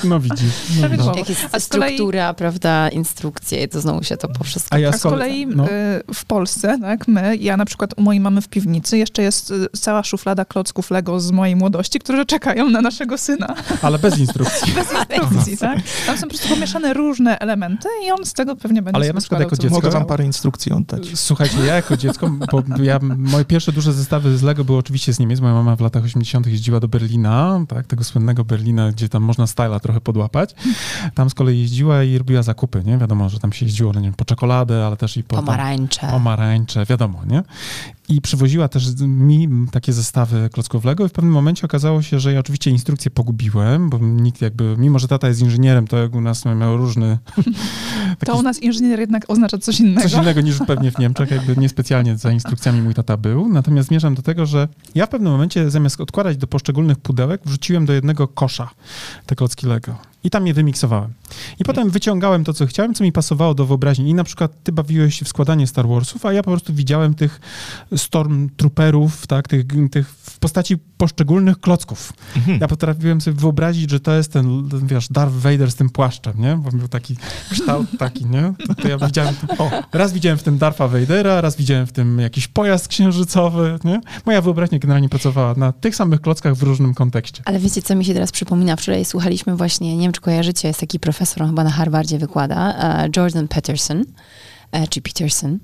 [0.05, 0.55] no widzisz.
[0.81, 1.13] No, no.
[1.53, 4.75] A struktura, prawda, instrukcje, to znowu się to po wszystko...
[4.75, 5.65] A ja A z kolei no.
[5.65, 5.69] y,
[6.15, 9.67] w Polsce, tak, my, ja na przykład u mojej mamy w piwnicy jeszcze jest y,
[9.81, 12.40] cała szuflada klocków Lego z mojej młodości, które czekają
[12.73, 13.55] na naszego syna.
[13.83, 14.73] Ale bez instrukcji.
[14.81, 15.79] Bez instrukcji, tak?
[16.07, 19.13] Tam są po prostu pomieszane różne elementy i on z tego pewnie będzie Ale ja
[19.13, 21.09] na przykład jako dziecko- Mogę wam parę instrukcji oddać.
[21.15, 25.19] Słuchajcie, ja jako dziecko, bo ja, moje pierwsze duże zestawy z Lego były oczywiście z
[25.19, 25.41] Niemiec.
[25.41, 26.47] Moja mama w latach 80.
[26.47, 30.55] jeździła do Berlina, tak, tego słynnego Berlina, gdzie tam można styla trochę podłapać.
[31.15, 32.99] Tam z kolei jeździła i robiła zakupy, nie?
[32.99, 35.37] Wiadomo, że tam się jeździło, no nie wiem, po czekoladę, ale też i po...
[35.37, 36.07] tam- Pomarańcze.
[36.11, 37.43] pomarańcze, wiadomo, nie?
[38.11, 42.33] I przywoziła też mi takie zestawy klocków Lego i w pewnym momencie okazało się, że
[42.33, 46.21] ja oczywiście instrukcję pogubiłem, bo nikt jakby, mimo że tata jest inżynierem, to jak u
[46.21, 47.19] nas miał różny...
[48.27, 50.09] To u nas inżynier jednak oznacza coś innego.
[50.09, 53.49] Coś innego niż pewnie w Niemczech, jakby niespecjalnie za instrukcjami mój tata był.
[53.49, 57.87] Natomiast zmierzam do tego, że ja w pewnym momencie zamiast odkładać do poszczególnych pudełek, wrzuciłem
[57.87, 58.71] do jednego kosza
[59.27, 60.11] te klocki Lego.
[60.25, 61.13] I tam je wymiksowałem.
[61.59, 64.11] I potem wyciągałem to, co chciałem, co mi pasowało do wyobraźni.
[64.11, 67.15] I na przykład ty bawiłeś się w składanie Star Warsów, a ja po prostu widziałem
[67.15, 67.41] tych
[67.97, 72.13] Stormtrooperów, tak, tych, tych w postaci poszczególnych klocków.
[72.61, 76.33] Ja potrafiłem sobie wyobrazić, że to jest ten, ten, wiesz, Darth Vader z tym płaszczem,
[76.39, 76.57] nie?
[76.57, 77.17] Bo miał taki
[77.51, 78.53] kształt taki, nie?
[78.67, 82.19] To, to ja widziałem, o, raz widziałem w tym Dartha Vadera, raz widziałem w tym
[82.19, 84.01] jakiś pojazd księżycowy, nie?
[84.27, 87.43] Moja wyobraźnia generalnie pracowała na tych samych klockach w różnym kontekście.
[87.45, 88.77] Ale wiecie, co mi się teraz przypomina?
[88.77, 92.75] Wczoraj słuchaliśmy właśnie, nie wiem, czy kojarzycie, jest taki profesor, on chyba na Harvardzie wykłada,
[93.05, 94.05] e, Jordan Peterson,
[94.91, 95.59] czy Peterson.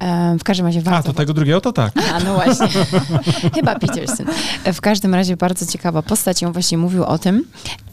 [0.00, 1.08] E, W każdym razie A, bardzo...
[1.08, 1.92] to tego drugiego to tak.
[2.14, 2.68] A, no właśnie.
[3.54, 4.26] Chyba Peterson.
[4.72, 6.44] W każdym razie bardzo ciekawa postać.
[6.44, 7.44] On właśnie mówił o tym,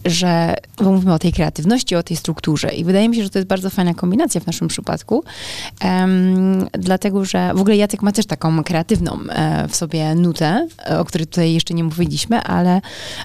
[0.06, 3.40] że, bo mówimy o tej kreatywności, o tej strukturze i wydaje mi się, że to
[3.40, 5.24] jest bardzo fajna kombinacja w naszym przypadku,
[5.80, 11.00] em, dlatego, że w ogóle Jacek ma też taką kreatywną e, w sobie nutę, e,
[11.00, 12.82] o której tutaj jeszcze nie mówiliśmy, ale,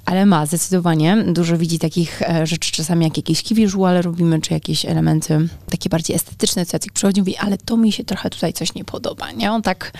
[0.06, 1.16] ale ma zdecydowanie.
[1.26, 5.90] Dużo widzi takich e, rzeczy czasami, jak jakieś key visual robimy, czy jakieś elementy takie
[5.90, 8.84] bardziej estetyczne, co Jacek przychodzi i mówi, ale to mi się trochę tutaj coś nie
[8.84, 9.52] podoba, nie?
[9.52, 9.92] On tak,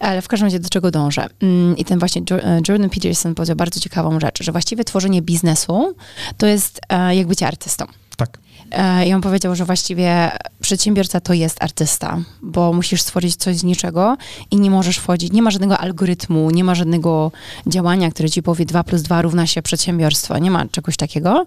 [0.00, 1.26] ale w każdym razie do czego dążę?
[1.42, 5.94] Mm, I ten właśnie e, Jordan Peterson powiedział bardzo ciekawą rzecz, że właściwie tworzenie biznesu
[6.36, 7.86] to jest e, jak bycie artystą.
[8.16, 8.38] Tak.
[8.72, 13.64] E, I on powiedział, że właściwie przedsiębiorca to jest artysta, bo musisz stworzyć coś z
[13.64, 14.16] niczego
[14.50, 17.32] i nie możesz wchodzić, nie ma żadnego algorytmu, nie ma żadnego
[17.66, 21.44] działania, które ci powie 2 plus 2 równa się przedsiębiorstwo, nie ma czegoś takiego.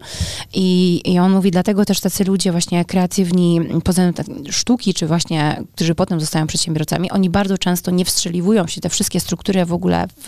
[0.53, 4.01] I, i on mówi, dlatego też tacy ludzie właśnie kreatywni, poza
[4.49, 9.19] sztuki, czy właśnie, którzy potem zostają przedsiębiorcami, oni bardzo często nie wstrzeliwują się te wszystkie
[9.19, 10.07] struktury w ogóle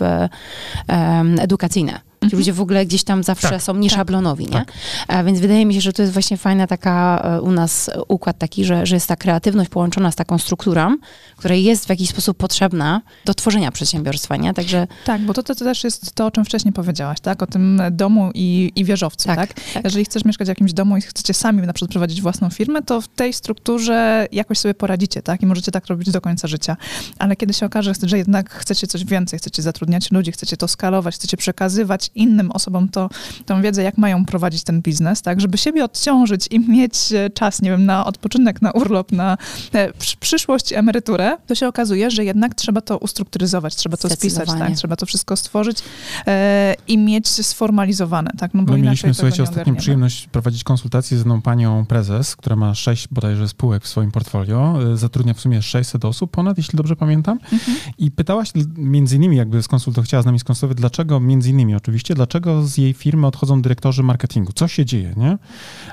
[0.88, 2.00] um, edukacyjne.
[2.20, 2.38] Ci Mhm.
[2.40, 3.62] ludzie w ogóle gdzieś tam zawsze Tak.
[3.62, 4.50] są nieszablonowi, nie?
[4.50, 4.72] Tak.
[5.08, 8.38] A więc wydaje mi się, że to jest właśnie fajna taka e, u nas układ
[8.38, 10.96] taki, że, że jest ta kreatywność połączona z taką strukturą,
[11.36, 14.54] która jest w jakiś sposób potrzebna do tworzenia przedsiębiorstwa, nie?
[14.54, 17.42] Także Tak, bo to, to, to też jest to, o czym wcześniej powiedziałaś, tak?
[17.42, 19.84] O tym domu i, i wieżowcu, tak, Tak, tak.
[19.84, 23.00] Jeżeli chcesz mieszkać w jakimś domu i chcecie sami na przykład prowadzić własną firmę, to
[23.00, 25.42] w tej strukturze jakoś sobie poradzicie, tak?
[25.42, 26.76] I możecie tak robić do końca życia.
[27.18, 31.14] Ale kiedy się okaże, że jednak chcecie coś więcej, chcecie zatrudniać ludzi, chcecie to skalować,
[31.14, 33.10] chcecie przekazywać innym osobom to,
[33.46, 35.40] tą wiedzę, jak mają prowadzić ten biznes, tak?
[35.40, 39.36] Żeby siebie odciążyć i mieć e, czas, nie wiem, na odpoczynek, na urlop, na
[39.72, 44.48] e, przy- przyszłość, emeryturę, to się okazuje, że jednak trzeba to ustrukturyzować, trzeba to spisać,
[44.58, 44.72] tak?
[44.76, 45.78] Trzeba to wszystko stworzyć
[46.26, 48.54] e, i mieć sformalizowane, tak?
[48.54, 49.78] No bo My inaczej mieliśmy, słuchajcie, ogarniemy.
[49.78, 54.78] przyjemność prowadzić konsultacje z jedną panią prezes, która ma sześć bodajże spółek w swoim portfolio.
[54.94, 57.38] Zatrudnia w sumie 600 osób ponad, jeśli dobrze pamiętam.
[57.52, 57.78] Mhm.
[57.98, 61.97] I pytała się między innymi, jakby skonsultować, chciała z nami skonsultować, dlaczego, między innymi oczywiście,
[62.14, 64.52] dlaczego z jej firmy odchodzą dyrektorzy marketingu?
[64.52, 65.38] Co się dzieje, nie?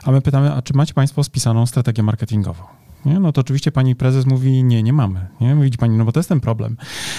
[0.03, 2.64] A my pytamy, a czy macie państwo spisaną strategię marketingową?
[3.06, 3.20] Nie?
[3.20, 5.28] No to oczywiście pani prezes mówi, nie, nie mamy.
[5.41, 5.56] Nie?
[5.56, 6.78] Widzi pani, no bo to jest ten problem,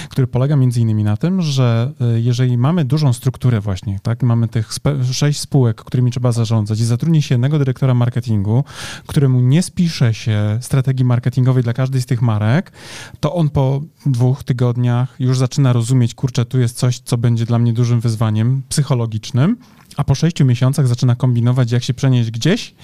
[0.09, 4.49] który polega między innymi na tym, że y, jeżeli mamy dużą strukturę właśnie, tak, mamy
[4.49, 4.71] tych
[5.13, 8.65] sześć spółek, którymi trzeba zarządzać i zatrudni się jednego dyrektora marketingu,
[9.07, 12.73] któremu nie spisze się strategii marketingowej dla każdej z tych marek,
[13.21, 17.59] to on po dwóch tygodniach już zaczyna rozumieć, kurczę, tu jest coś, co będzie dla
[17.59, 19.57] mnie dużym wyzwaniem psychologicznym,
[19.97, 22.75] a po sześciu miesiącach zaczyna kombinować, jak się przenieść gdzieś,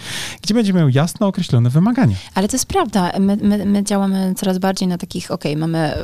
[0.42, 2.16] gdzie będzie miał jasno określone wymagania.
[2.34, 3.12] Ale to jest prawda.
[3.20, 5.94] My, my, my działamy coraz bardziej na takich, okej, mamy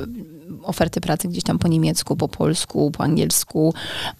[0.62, 3.74] oferty pracy gdzieś tam po niemiecku, po polsku, po angielsku.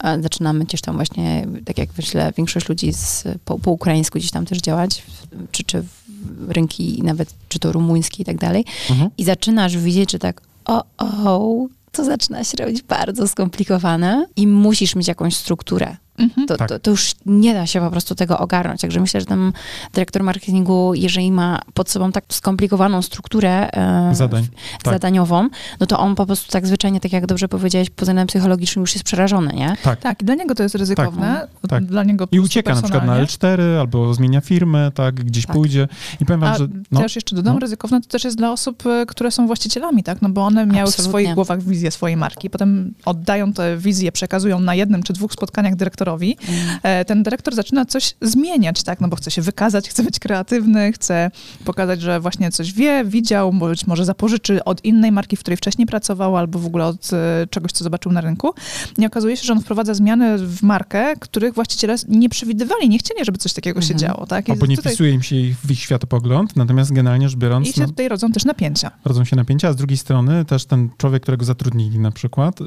[0.04, 4.30] E, Zaczynamy gdzieś tam właśnie, tak jak myślę, większość ludzi z, po, po ukraińsku gdzieś
[4.30, 5.02] tam też działać,
[5.50, 5.82] czy, czy
[6.22, 8.64] w rynki nawet, czy to rumuński i tak dalej.
[8.90, 9.10] Mhm.
[9.18, 14.94] I zaczynasz widzieć, że tak, o, o, to zaczyna się robić bardzo skomplikowane i musisz
[14.94, 15.96] mieć jakąś strukturę.
[16.18, 16.46] Mhm.
[16.46, 16.68] To, Tak.
[16.68, 18.80] to, to już nie da się po prostu tego ogarnąć.
[18.80, 19.52] Także myślę, że ten
[19.94, 23.70] dyrektor marketingu, jeżeli ma pod sobą tak skomplikowaną strukturę
[24.10, 24.44] e, Zadań.
[24.78, 24.94] w- Tak.
[24.94, 25.48] zadaniową,
[25.80, 28.92] no to on po prostu tak zwyczajnie, tak jak dobrze powiedziałeś, pod względem psychologicznym już
[28.94, 29.76] jest przerażony, nie?
[29.82, 30.00] Tak.
[30.00, 31.48] Tak, i dla niego to jest ryzykowne.
[31.68, 31.84] tak.
[31.84, 33.66] Dla niego I ucieka na przykład na personalnie.
[33.76, 35.56] L4 albo zmienia firmę, tak, gdzieś Tak.
[35.56, 35.88] pójdzie.
[36.20, 37.60] I powiem wam, A że no, też jeszcze dodam, no.
[37.60, 40.22] ryzykowne to też jest dla osób, e, które są właścicielami, tak?
[40.22, 41.10] No bo one miały w Absolutnie.
[41.10, 45.76] swoich głowach wizję swojej marki, potem oddają tę wizję, przekazują na jednym czy dwóch spotkaniach
[46.16, 46.36] dyrektorowi.
[46.48, 46.78] Mm.
[46.82, 49.00] E, Ten dyrektor zaczyna coś zmieniać, tak?
[49.00, 51.30] No bo chce się wykazać, chce być kreatywny, chce
[51.64, 55.86] pokazać, że właśnie coś wie, widział, być może zapożyczy od innej marki, w której wcześniej
[55.86, 58.54] pracował, albo w ogóle od e, czegoś, co zobaczył na rynku.
[58.98, 63.24] I okazuje się, że on wprowadza zmiany w markę, których właściciele nie przewidywali, nie chcieli,
[63.24, 63.98] żeby coś takiego się Mhm.
[63.98, 64.48] działo, tak?
[64.48, 67.68] I albo nie tutaj- wpisuje im się ich- w ich światopogląd, natomiast generalnie rzecz biorąc,
[67.68, 68.90] I się no, tutaj rodzą też napięcia.
[69.04, 72.64] rodzą się napięcia, a z drugiej strony też ten człowiek, którego zatrudnili na przykład, y,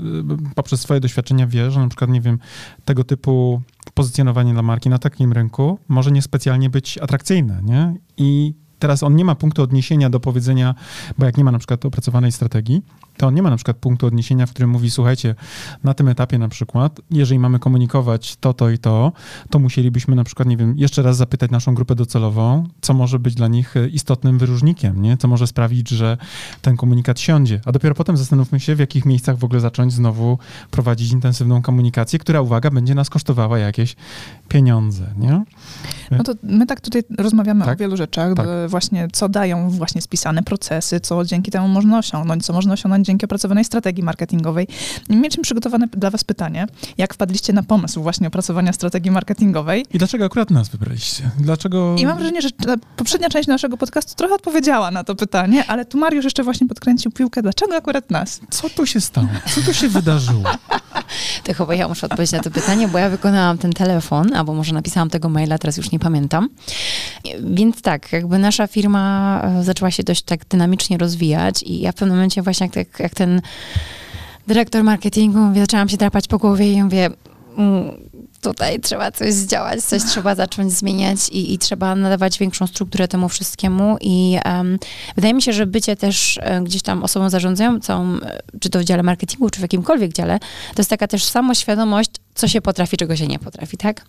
[0.56, 2.40] poprzez swoje doświadczenia wie, że na przykład, nie wiem,
[2.86, 3.31] tego typu
[3.94, 7.94] pozycjonowanie dla marki na takim rynku może niespecjalnie być atrakcyjne, nie?
[8.18, 10.76] I teraz on nie ma punktu odniesienia do powiedzenia,
[11.18, 12.82] bo jak nie ma na przykład opracowanej strategii,
[13.18, 15.36] to on nie ma na przykład punktu odniesienia, w którym mówi, słuchajcie,
[15.84, 19.12] na tym etapie na przykład, jeżeli mamy komunikować to, to i to,
[19.50, 23.36] to musielibyśmy na przykład, nie wiem, jeszcze raz zapytać naszą grupę docelową, co może być
[23.36, 25.18] dla nich istotnym wyróżnikiem, nie?
[25.18, 26.18] Co może sprawić, że
[26.62, 30.38] ten komunikat siądzie, a dopiero potem zastanówmy się, w jakich miejscach w ogóle zacząć znowu
[30.72, 33.96] prowadzić intensywną komunikację, która, uwaga, będzie nas kosztowała jakieś
[34.48, 35.44] pieniądze, nie?
[36.12, 37.78] No to my tak tutaj rozmawiamy Tak?
[37.78, 38.48] o wielu rzeczach, Tak.
[38.72, 43.26] Właśnie co dają właśnie spisane procesy, co dzięki temu można osiągnąć, co można osiągnąć dzięki
[43.26, 44.68] opracowanej strategii marketingowej.
[45.10, 46.68] I mieliśmy przygotowane dla was pytanie,
[46.98, 49.86] jak wpadliście na pomysł właśnie opracowania strategii marketingowej?
[49.94, 51.32] I dlaczego akurat nas wybraliście?
[51.40, 51.96] Dlaczego...
[51.98, 52.50] I mam wrażenie, że
[52.96, 57.12] poprzednia część naszego podcastu trochę odpowiedziała na to pytanie, ale tu Mariusz jeszcze właśnie podkręcił
[57.12, 58.42] piłkę, dlaczego akurat nas?
[58.50, 59.28] Co tu się stało?
[59.56, 60.44] Co tu się wydarzyło?
[61.44, 64.74] To chyba ja muszę odpowiedzieć na to pytanie, bo ja wykonałam ten telefon, albo może
[64.74, 66.50] napisałam tego maila, teraz już nie pamiętam.
[67.44, 71.96] Więc tak, jakby nasza firma e, zaczęła się dość tak dynamicznie rozwijać i ja w
[71.96, 73.42] pewnym momencie właśnie jak, jak, jak ten
[74.48, 77.10] dyrektor marketingu, zaczęłam się drapać po głowie i mówię,
[77.58, 77.92] mm,
[78.42, 83.30] tutaj trzeba coś zdziałać, coś trzeba zacząć zmieniać i, i trzeba nadawać większą strukturę temu
[83.30, 84.78] wszystkiemu i em,
[85.16, 88.84] wydaje mi się, że bycie też e, gdzieś tam osobą zarządzającą, e, czy to w
[88.84, 90.40] dziale marketingu, czy w jakimkolwiek dziale,
[90.76, 94.06] to jest taka też samoświadomość, co się potrafi, czego się nie potrafi, tak?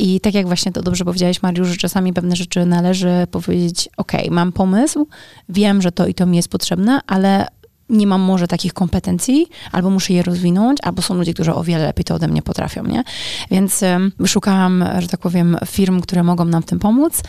[0.00, 4.12] I tak jak właśnie to dobrze powiedziałeś, Mariusz, że czasami pewne rzeczy należy powiedzieć, ok,
[4.30, 5.06] mam pomysł,
[5.48, 7.46] wiem, że to i to mi jest potrzebne, ale
[7.90, 11.84] nie mam może takich kompetencji, albo muszę je rozwinąć, albo są ludzie, którzy o wiele
[11.84, 13.04] lepiej to ode mnie potrafią, nie?
[13.50, 17.22] Więc um, szukałam, że tak powiem, firm, które mogą nam w tym pomóc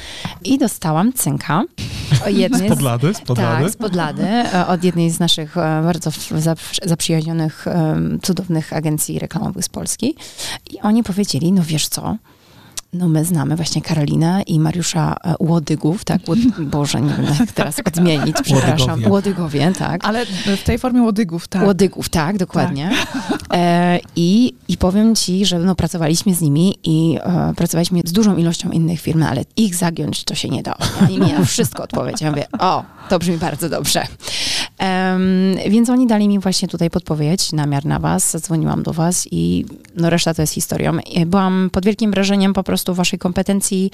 [0.44, 1.64] i dostałam cynka.
[2.66, 3.14] z podlady?
[3.14, 3.64] Z podlady?
[3.64, 6.12] Tak, z podlady, e, od jednej z naszych e, bardzo
[6.84, 7.66] zaprzyjaźnionych,
[8.22, 10.16] cudownych agencji reklamowych z Polski.
[10.72, 12.18] I oni powiedzieli, no wiesz co,
[12.94, 16.22] no my znamy właśnie Karolinę i Mariusza e, Łodygów, tak?
[16.28, 16.40] Łod...
[16.60, 17.88] Boże, nie wiem jak teraz tak.
[17.88, 18.90] odmienić, przepraszam.
[18.90, 19.10] Łodygowie.
[19.10, 20.06] Łodygowie, tak.
[20.06, 20.26] Ale
[20.58, 21.64] w tej formie Łodygów, tak.
[21.64, 22.92] Łodygów, tak, dokładnie.
[23.14, 23.42] Tak.
[23.54, 28.38] E, i, I powiem ci, że no, pracowaliśmy z nimi i e, pracowaliśmy z dużą
[28.38, 30.78] ilością innych firm, ale ich zagiąć to się nie dało.
[31.02, 32.26] Oni mi na wszystko odpowiedzieli.
[32.26, 34.04] Ja mówię, o, to brzmi bardzo dobrze.
[34.80, 39.66] Um, więc oni dali mi właśnie tutaj podpowiedź, namiar na was, zadzwoniłam do was i
[39.96, 40.98] no reszta to jest historią.
[41.26, 43.92] Byłam pod wielkim wrażeniem po prostu waszej kompetencji,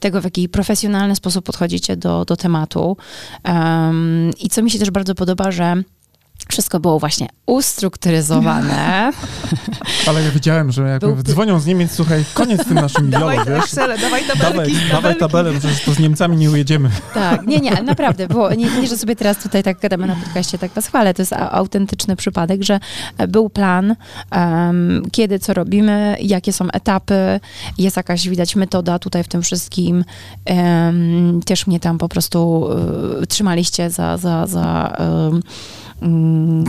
[0.00, 2.96] tego w jaki profesjonalny sposób podchodzicie do, do tematu.
[3.44, 5.82] Um, I co mi się też bardzo podoba, że
[6.48, 9.12] wszystko było właśnie ustrukturyzowane.
[10.06, 11.22] Ale ja wiedziałem, że jak Był...
[11.22, 13.64] dzwonią z Niemiec, słuchaj, koniec z tym naszym dawaj wiolo, wiesz?
[13.64, 16.90] Excel, dawaj tabelki, dawaj, dawaj tabelę, przecież to z Niemcami nie ujedziemy.
[17.14, 20.58] Tak, nie, nie, naprawdę, było, nie, nie, że sobie teraz tutaj tak gadamy na podcaście,
[20.58, 22.80] tak was chwalę, to jest autentyczny przypadek, że
[23.28, 23.96] był plan,
[24.32, 27.40] um, kiedy, co robimy, jakie są etapy,
[27.78, 30.04] jest jakaś, widać, metoda tutaj w tym wszystkim.
[30.46, 34.96] Um, też mnie tam po prostu uh, trzymaliście za, za, za
[36.02, 36.64] Mm,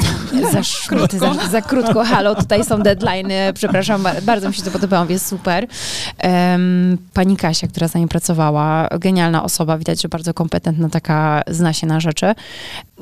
[0.52, 1.18] za, krótko.
[1.18, 2.04] Za, za, krótko.
[2.04, 3.54] Halo, tutaj są deadlines.
[3.54, 5.68] Przepraszam, bardzo mi się to podobało, jest super.
[6.24, 11.74] Um, pani Kasia, która z nami pracowała, genialna osoba, widać, że bardzo kompetentna, taka zna
[11.74, 12.36] się na rzeczy.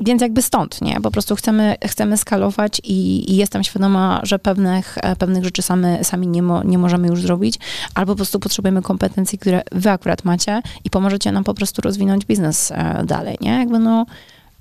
[0.00, 1.00] Więc jakby stąd, nie?
[1.00, 6.26] Po prostu chcemy, chcemy skalować i, i jestem świadoma, że pewnych, pewnych rzeczy same, sami
[6.26, 7.58] nie, mo, nie możemy już zrobić,
[7.94, 12.26] albo po prostu potrzebujemy kompetencji, które wy akurat macie i pomożecie nam po prostu rozwinąć
[12.26, 13.50] biznes e, dalej, nie?
[13.50, 14.06] Jakby no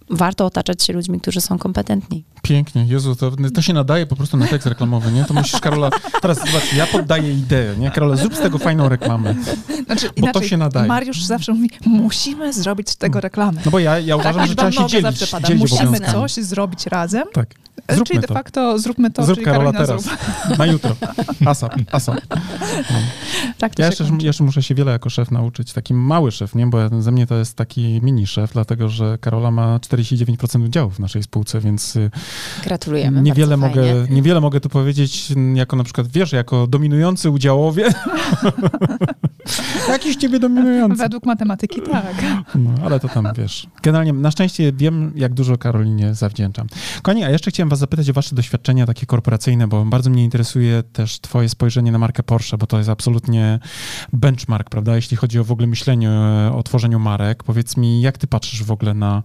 [0.09, 2.23] warto otaczać się ludźmi, którzy są kompetentni.
[2.41, 5.25] Pięknie, Jezu, to, to się nadaje po prostu na tekst reklamowy, nie?
[5.25, 5.89] To musisz, Karola,
[6.21, 7.91] teraz zobacz, ja poddaję ideę, nie?
[7.91, 9.35] Karola, zrób z tego fajną reklamę,
[9.85, 10.87] znaczy, bo inaczej, to się nadaje.
[10.87, 13.61] Mariusz zawsze mówi, musimy zrobić z tego reklamę.
[13.65, 17.23] No bo ja, ja uważam, tak, że trzeba się dzielić, dzielić Musimy coś zrobić razem.
[17.33, 17.49] Tak.
[17.87, 20.57] E, zróbmy czyli de facto zróbmy to, Zrób czyli Karola teraz, zrób.
[20.57, 20.95] na jutro.
[21.45, 22.21] ASAP, ASAP.
[22.91, 22.99] No.
[23.57, 26.67] Tak to ja jeszcze, jeszcze muszę się wiele jako szef nauczyć, taki mały szef, nie?
[26.67, 30.99] Bo ze mnie to jest taki mini szef, dlatego że Karola ma 49% udziałów w
[30.99, 32.11] naszej spółce, więc y,
[32.63, 33.21] Gratulujemy.
[33.21, 37.89] Niewiele mogę, niewiele mogę tu powiedzieć, jako na przykład, wiesz, jako dominujący udziałowie.
[39.89, 40.97] Jakiś ciebie dominujący.
[40.97, 42.15] Według matematyki tak.
[42.55, 43.67] No, ale to tam, wiesz.
[43.83, 46.67] Generalnie, na szczęście wiem, jak dużo Karolinie zawdzięczam.
[47.01, 50.83] Koni, a jeszcze chciałem was zapytać o wasze doświadczenia takie korporacyjne, bo bardzo mnie interesuje
[50.83, 53.59] też twoje spojrzenie na markę Porsche, bo to jest absolutnie
[54.13, 56.11] benchmark, prawda, jeśli chodzi o w ogóle myślenie
[56.53, 57.43] o tworzeniu marek.
[57.43, 59.23] Powiedz mi, jak ty patrzysz w ogóle na,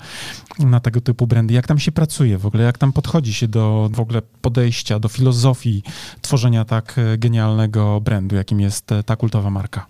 [0.59, 3.91] na tego typu brandy, jak tam się pracuje w ogóle, jak tam podchodzi się do
[3.93, 5.83] w ogóle podejścia, do filozofii
[6.23, 9.87] tworzenia tak e, genialnego brandu, jakim jest e, ta kultowa marka?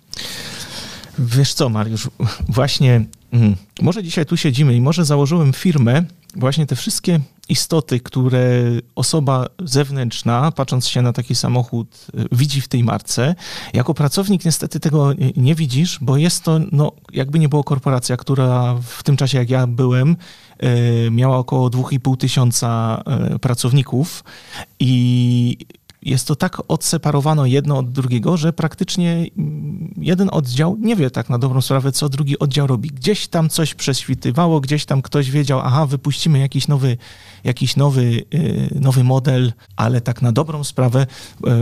[1.19, 2.11] Wiesz co, Mariusz,
[2.49, 6.05] właśnie mm, może dzisiaj tu siedzimy i może założyłem firmę,
[6.37, 8.63] właśnie te wszystkie istoty, które
[8.95, 13.35] osoba zewnętrzna, patrząc się na taki samochód, e, widzi w tej marce.
[13.73, 18.75] Jako pracownik niestety tego nie widzisz, bo jest to, no, jakby nie było korporacja, która
[18.83, 20.17] w tym czasie, jak ja byłem,
[20.59, 24.25] e, miała około 2,5 tysiąca e, pracowników
[24.81, 25.57] i
[26.05, 29.27] jest to tak odseparowano jedno od drugiego, że praktycznie
[29.97, 32.89] jeden oddział nie wie tak na dobrą sprawę, co drugi oddział robi.
[32.89, 36.97] Gdzieś tam coś prześwitywało, gdzieś tam ktoś wiedział, aha, wypuścimy jakiś nowy,
[37.45, 41.07] jakiś nowy, y, nowy model, ale tak na dobrą sprawę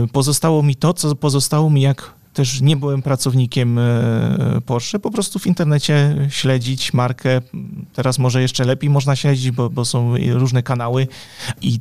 [0.05, 5.11] y, pozostało mi to, co pozostało mi jak też nie byłem pracownikiem y, Porsche, po
[5.11, 7.41] prostu w internecie śledzić markę.
[7.93, 11.07] Teraz może jeszcze lepiej można śledzić, bo, bo są różne kanały
[11.61, 11.79] i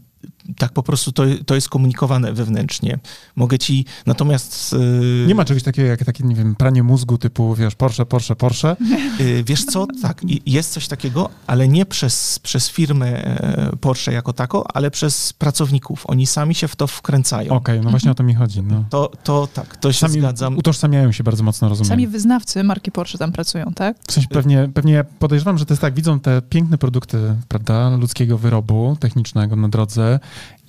[0.58, 2.98] tak po prostu to, to jest komunikowane wewnętrznie.
[3.36, 4.72] Mogę ci, natomiast...
[4.72, 8.36] Yy, nie ma czegoś takiego jak takie, nie wiem, pranie mózgu typu, wiesz, Porsche, Porsche,
[8.36, 8.76] Porsche.
[9.18, 14.32] Yy, wiesz co, tak, jest coś takiego, ale nie przez, przez firmę e, Porsche jako
[14.32, 16.04] tako, ale przez pracowników.
[16.06, 17.52] Oni sami się w to wkręcają.
[17.52, 18.62] Okej, okay, no właśnie o to mi chodzi.
[18.62, 18.84] No.
[18.90, 20.58] To, to tak, to się sami zgadzam.
[20.58, 21.88] utożsamiają się bardzo mocno, rozumiem.
[21.88, 23.96] Sami wyznawcy marki Porsche tam pracują, tak?
[24.08, 28.38] W sensie pewnie, pewnie podejrzewam, że to jest tak, widzą te piękne produkty, prawda, ludzkiego
[28.38, 30.20] wyrobu technicznego na drodze,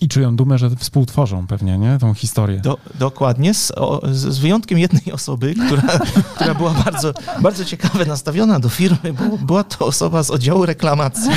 [0.03, 1.97] i czują dumę, że współtworzą pewnie, nie?
[1.99, 2.59] Tą historię.
[2.59, 5.83] Do, dokładnie, z, o, z, wyjątkiem jednej osoby, która,
[6.35, 11.31] która była bardzo, bardzo ciekawie nastawiona do firmy, bo była to osoba z oddziału reklamacji,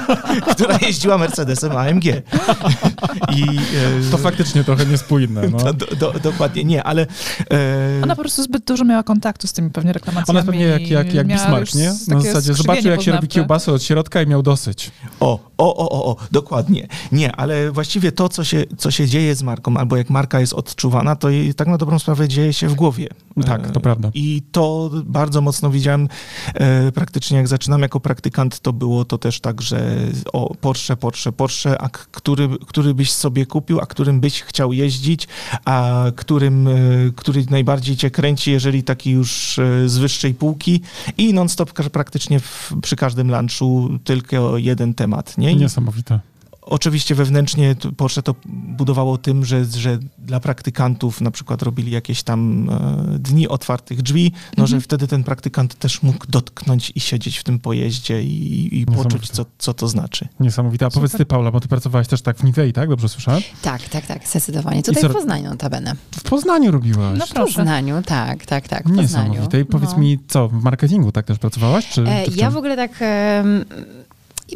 [0.52, 2.04] która jeździła Mercedesem AMG.
[3.36, 5.48] I, e, To faktycznie trochę niespójne.
[5.48, 5.58] No.
[5.58, 7.06] to, do, do, dokładnie, nie, ale...
[7.50, 10.38] E, Ona po prostu zbyt dużo miała kontaktu z tymi pewnie reklamacjami.
[10.38, 11.92] Ona pewnie jak, jak, jak Bismarck, nie?
[12.08, 14.90] Na zasadzie zobaczył, jak się robi kiełbasę od środka i miał dosyć.
[15.20, 16.88] O, o, o, o, o, dokładnie.
[17.12, 20.52] Nie, ale właściwie to, co się, co się dzieje z marką, albo jak marka jest
[20.52, 23.08] odczuwana, to jej tak na dobrą sprawę dzieje się w głowie.
[23.46, 24.10] Tak, to E, prawda.
[24.14, 26.08] I to bardzo mocno widziałem
[26.54, 29.96] e, praktycznie jak zaczynam jako praktykant, to było to też tak, że
[30.32, 35.28] o Porsche, Porsche, Porsche, a który, który byś sobie kupił, a którym byś chciał jeździć,
[35.64, 36.72] a którym, e,
[37.16, 40.80] który najbardziej cię kręci, jeżeli taki już z wyższej półki
[41.18, 45.54] i non-stop praktycznie w, przy każdym lunchu tylko jeden temat, nie?
[45.54, 46.20] Niesamowite.
[46.66, 52.68] Oczywiście wewnętrznie Porsche to budowało tym, że, że dla praktykantów na przykład robili jakieś tam
[52.70, 57.44] e, dni otwartych drzwi, no że wtedy ten praktykant też mógł dotknąć i siedzieć w
[57.44, 60.28] tym pojeździe i, i poczuć, co, co to znaczy.
[60.40, 60.86] Niesamowite.
[60.86, 62.88] A powiedz ty, Paula, bo ty pracowałaś też tak w Nivei, tak?
[62.88, 63.42] Dobrze słyszałem?
[63.62, 64.82] Tak, tak, tak, zdecydowanie.
[64.82, 65.92] Tutaj co- w Poznaniu notabene.
[66.16, 67.18] W Poznaniu robiłaś.
[67.18, 67.54] No W proszę.
[67.56, 69.02] Poznaniu, tak, tak, tak, w Poznaniu.
[69.02, 69.60] Niesamowite.
[69.60, 69.98] I powiedz No.
[69.98, 71.88] mi, co, w marketingu tak też pracowałaś?
[71.88, 73.00] Czy, E, czy w ja w ogóle tak.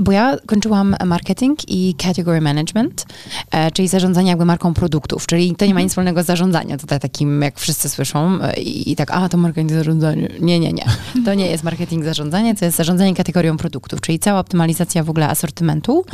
[0.00, 3.06] Bo ja kończyłam marketing i category management,
[3.50, 7.00] e, czyli zarządzanie jakby marką produktów, czyli to nie ma nic wspólnego z zarządzaniem, tutaj
[7.00, 10.28] takim jak wszyscy słyszą e, i, i tak, a to marketing zarządzanie.
[10.40, 10.84] Nie, nie, nie.
[11.24, 15.28] To nie jest marketing zarządzanie, to jest zarządzanie kategorią produktów, czyli cała optymalizacja w ogóle
[15.28, 16.04] asortymentu,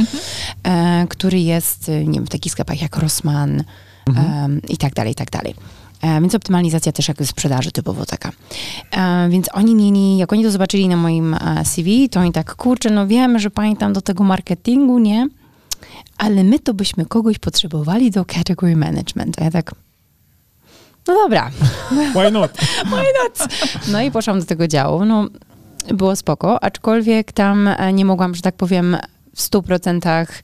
[0.62, 3.64] e, który jest, nie wiem, w takich sklepach jak Rossmann
[4.06, 5.54] em, i tak dalej, i tak dalej.
[6.02, 8.32] E, Więc optymalizacja też jakby sprzedaży typowo taka.
[8.96, 12.54] E, Więc oni mieli, jak oni to zobaczyli na moim e, CV, to oni tak,
[12.54, 15.28] kurczę, no wiemy, że pani tam do tego marketingu, nie?
[16.18, 19.40] Ale my to byśmy kogoś potrzebowali do category management.
[19.40, 19.74] A ja tak,
[21.08, 21.50] no dobra,
[22.14, 22.52] Why not?
[22.92, 23.48] why not?
[23.92, 25.04] No i poszłam do tego działu.
[25.04, 25.26] No,
[25.88, 28.96] było spoko, aczkolwiek tam nie mogłam, że tak powiem,
[29.36, 30.42] w stu procentach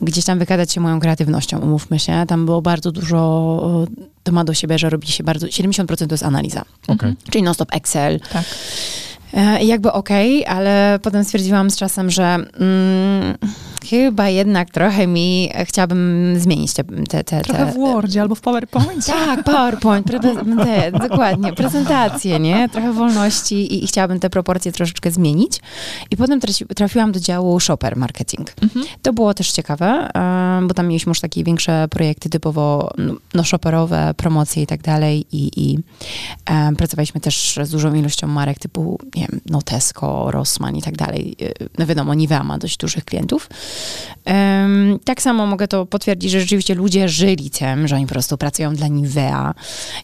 [0.00, 2.24] gdzieś tam wykazać się moją kreatywnością, umówmy się.
[2.28, 3.86] Tam było bardzo dużo,
[4.22, 6.64] to ma do siebie, że robi się bardzo, 70% to jest analiza.
[6.88, 7.14] Okej.
[7.30, 8.20] Czyli non-stop Excel.
[8.32, 8.44] Tak.
[9.34, 13.36] E, I jakby okej, ale potem stwierdziłam z czasem, że mm,
[13.86, 16.84] chyba jednak trochę mi chciałabym zmienić te...
[16.84, 19.06] te, te, Trochę te w Wordzie albo w PowerPoint.
[19.06, 22.68] tak, PowerPoint, pre, te, dokładnie, prezentacje, nie?
[22.68, 25.60] Trochę wolności i, i chciałabym te proporcje troszeczkę zmienić.
[26.10, 26.40] I potem
[26.76, 28.52] trafiłam do działu shopper marketing.
[29.02, 33.44] To było też ciekawe, e, bo tam mieliśmy już takie większe projekty typowo no, no
[33.44, 35.78] shopperowe, promocje i tak dalej i, i
[36.50, 40.96] e, pracowaliśmy też z dużą ilością marek typu, nie wiem, no Tesco, Rossmann i tak
[40.96, 41.36] dalej.
[41.42, 43.48] E, No wiadomo, Nivea ma dość dużych klientów.
[44.24, 48.38] Em, tak samo mogę to potwierdzić, że rzeczywiście ludzie żyli tym, że oni po prostu
[48.38, 49.54] pracują dla Nivea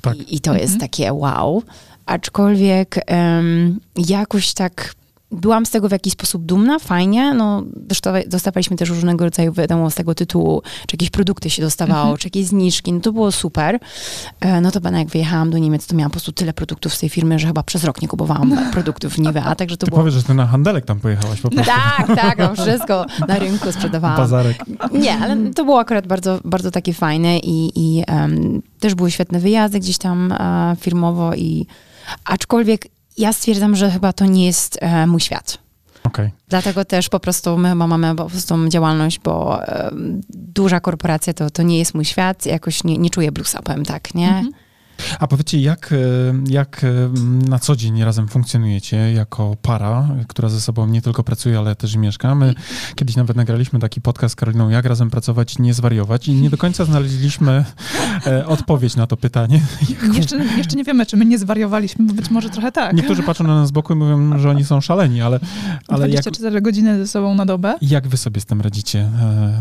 [0.02, 0.16] Tak.
[0.16, 1.62] i, i to jest takie wow.
[2.06, 4.94] Aczkolwiek em, jakoś tak
[5.32, 9.90] byłam z tego w jakiś sposób dumna, fajnie, no dostawa- dostawaliśmy też różnego rodzaju, wiadomo,
[9.90, 13.78] z tego tytułu, czy jakieś produkty się dostawało, czy jakieś zniżki, no to było super.
[14.40, 17.08] E, No to jak wyjechałam do Niemiec, to miałam po prostu tyle produktów z tej
[17.08, 20.00] firmy, że chyba przez rok nie kupowałam produktów Nivea, także to Ty było...
[20.00, 21.72] powiesz, że ty na handelek tam pojechałaś po prostu.
[21.96, 24.16] Tak, tak, no wszystko na rynku sprzedawałam.
[24.16, 24.64] Bazarek.
[24.92, 29.40] Nie, ale to było akurat bardzo, bardzo takie fajne i, i em, też były świetne
[29.40, 31.66] wyjazdy gdzieś tam e, firmowo i
[32.24, 32.86] aczkolwiek
[33.18, 35.58] ja stwierdzam, że chyba to nie jest e, mój świat.
[36.04, 36.30] Okej.
[36.48, 41.34] Dlatego też po prostu my chyba mamy po prostu tą działalność, bo em, duża korporacja
[41.34, 44.44] to, to nie jest mój świat, jakoś nie, nie czuję bluesa, powiem tak, nie?
[45.18, 45.96] A powiedzcie, jak, e,
[46.52, 46.88] jak e,
[47.48, 51.94] na co dzień razem funkcjonujecie jako para, która ze sobą nie tylko pracuje, ale też
[51.94, 52.34] i mieszka?
[52.34, 52.54] My
[52.94, 56.56] kiedyś nawet nagraliśmy taki podcast z Karoliną, jak razem pracować nie zwariować i nie do
[56.56, 57.64] końca znaleźliśmy
[58.26, 59.60] e, odpowiedź na to pytanie.
[60.18, 62.96] Jeszcze, jeszcze nie wiemy, czy my nie zwariowaliśmy, bo być może trochę tak.
[62.96, 65.40] Niektórzy patrzą na nas z boku i mówią, że oni są szaleni, ale,
[65.88, 67.78] ale jak, 24 godziny ze sobą na dobę.
[67.82, 69.10] jak wy sobie z tym radzicie?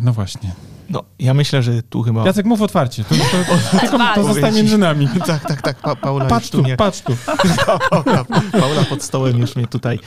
[0.02, 0.52] No właśnie.
[0.92, 2.26] No, ja myślę, że tu chyba...
[2.26, 3.04] Jacek, mów otwarcie.
[3.04, 5.08] To, to, tylko to zostanie między nami.
[5.26, 6.78] Tak, tak, tak, pa, Paula Patrz tu, mnie...
[6.78, 7.16] patrz tu.
[7.90, 10.00] Paula, Paula pod stołem już mnie tutaj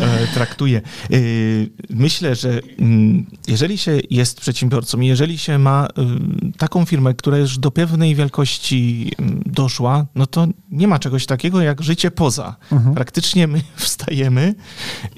[0.00, 0.78] e, traktuje.
[0.78, 1.16] E,
[1.90, 7.38] myślę, że mm, jeżeli się jest przedsiębiorcą i jeżeli się ma y, taką firmę, która
[7.38, 12.56] już do pewnej wielkości mm, doszła, no to nie ma czegoś takiego jak życie poza.
[12.72, 12.94] Mhm.
[12.94, 14.54] Praktycznie my wstajemy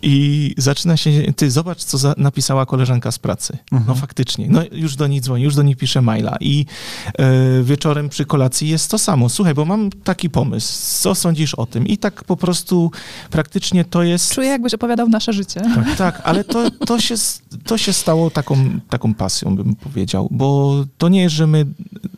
[0.03, 3.59] i zaczyna się, ty zobacz, co za, napisała koleżanka z pracy.
[3.73, 3.85] Mhm.
[3.89, 6.67] No faktycznie, no już do niej dzwoni, już do niej pisze maila i
[7.19, 9.29] e, wieczorem przy kolacji jest to samo.
[9.29, 11.87] Słuchaj, bo mam taki pomysł, co sądzisz o tym?
[11.87, 12.91] I tak po prostu
[13.31, 14.35] praktycznie to jest...
[14.35, 15.63] Czuję, jakbyś opowiadał nasze życie.
[15.75, 17.15] Tak, tak, ale to, to, się,
[17.65, 21.67] to się stało taką, taką pasją, bym powiedział, bo to nie jest, że my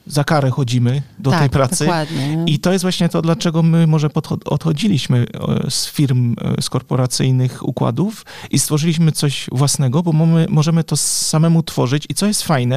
[0.06, 1.84] za karę chodzimy do tak, tej pracy.
[1.84, 2.44] Dokładnie.
[2.46, 4.08] I to jest właśnie to, dlaczego my może
[4.44, 5.26] odchodziliśmy
[5.66, 10.96] e, z firm, e, z korporacyjnych układów i stworzyliśmy coś własnego, bo mamy, możemy to
[10.96, 12.06] samemu tworzyć.
[12.08, 12.73] I co jest fajne,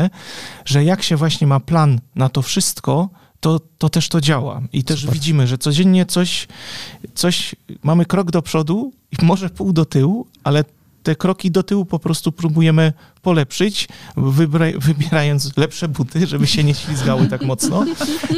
[0.66, 4.62] że jak się właśnie ma plan na to wszystko, to, to też to działa.
[4.74, 5.14] I też Super.
[5.14, 6.48] widzimy, że codziennie coś,
[7.14, 10.64] coś, mamy krok do przodu i może pół do tyłu, ale
[11.04, 13.88] te kroki do tyłu po prostu próbujemy polepszyć,
[14.18, 17.86] wybra- wybierając lepsze buty, żeby się nie ślizgały tak mocno.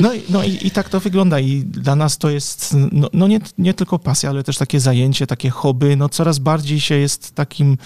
[0.02, 3.28] No, i- no i, i tak to wygląda i dla nas to jest no, no
[3.28, 7.36] nie, nie tylko pasja, ale też takie zajęcie, takie hobby, no coraz bardziej się jest
[7.36, 7.78] takim,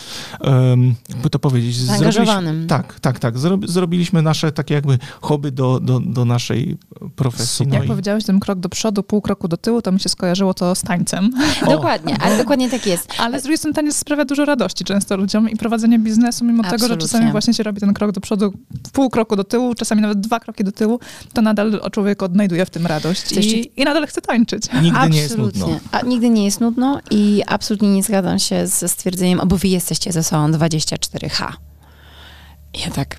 [0.42, 2.68] um, jakby to powiedzieć, Zaangażowanym.
[2.68, 3.38] Tak, tak, tak.
[3.40, 6.78] Zrobi, zrobiliśmy nasze takie jakby hobby do, do, do naszej
[7.16, 7.68] profesji.
[7.68, 10.10] No Jak i, powiedziałeś ten krok do przodu, pół kroku do tyłu, to mi się
[10.10, 11.32] skojarzyło to z tańcem.
[11.70, 13.10] Dokładnie, ale dokładnie tak jest.
[13.18, 16.88] Ale z drugiej strony taniec sprawia dużo radości często ludziom i prowadzenie biznesu, mimo tego,
[16.88, 17.20] że Absolutnie.
[17.20, 18.54] czasami właśnie się robi ten krok do przodu,
[18.92, 21.00] pół kroku do tyłu, czasami nawet dwa kroki do tyłu,
[21.34, 24.64] to nadal człowiek odnajduje w tym radość i, i nadal chce tańczyć.
[24.82, 25.80] nigdy nie jest nudno.
[25.92, 30.12] A, nigdy nie jest nudno i absolutnie nie zgadzam się ze stwierdzeniem, bo wy jesteście
[30.12, 31.54] ze sobą 24H.
[32.86, 33.18] Ja tak,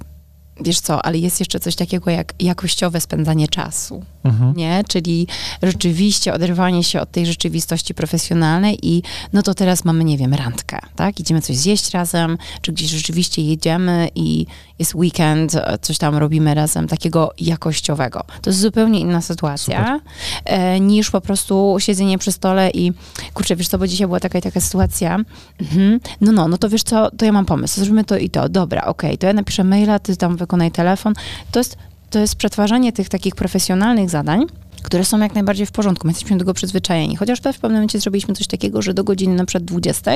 [0.60, 4.04] wiesz co, ale jest jeszcze coś takiego jak jakościowe spędzanie czasu.
[4.24, 4.56] Mhm.
[4.56, 4.82] nie?
[4.88, 5.26] Czyli
[5.62, 9.02] rzeczywiście oderwanie się od tej rzeczywistości profesjonalnej i
[9.32, 11.20] no to teraz mamy, nie wiem, randkę, tak?
[11.20, 14.46] Idziemy coś zjeść razem, czy gdzieś rzeczywiście jedziemy i
[14.78, 18.24] jest weekend, e, coś tam robimy razem, takiego jakościowego.
[18.42, 20.00] To jest zupełnie inna sytuacja
[20.44, 22.92] e, niż po prostu siedzenie przy stole i
[23.34, 25.18] kurczę, wiesz co, bo dzisiaj była taka i taka sytuacja,
[25.60, 26.00] mhm.
[26.20, 28.84] no no, no to wiesz co, to ja mam pomysł, zrobimy to i to, dobra,
[28.84, 31.14] okej, to ja napiszę maila, ty tam wykonaj telefon,
[31.50, 31.76] to jest
[32.10, 34.46] to jest przetwarzanie tych takich profesjonalnych zadań,
[34.82, 36.06] które są jak najbardziej w porządku.
[36.06, 37.16] My jesteśmy do tego przyzwyczajeni.
[37.16, 40.12] Chociaż w pewnym momencie zrobiliśmy coś takiego, że do godziny na przykład 20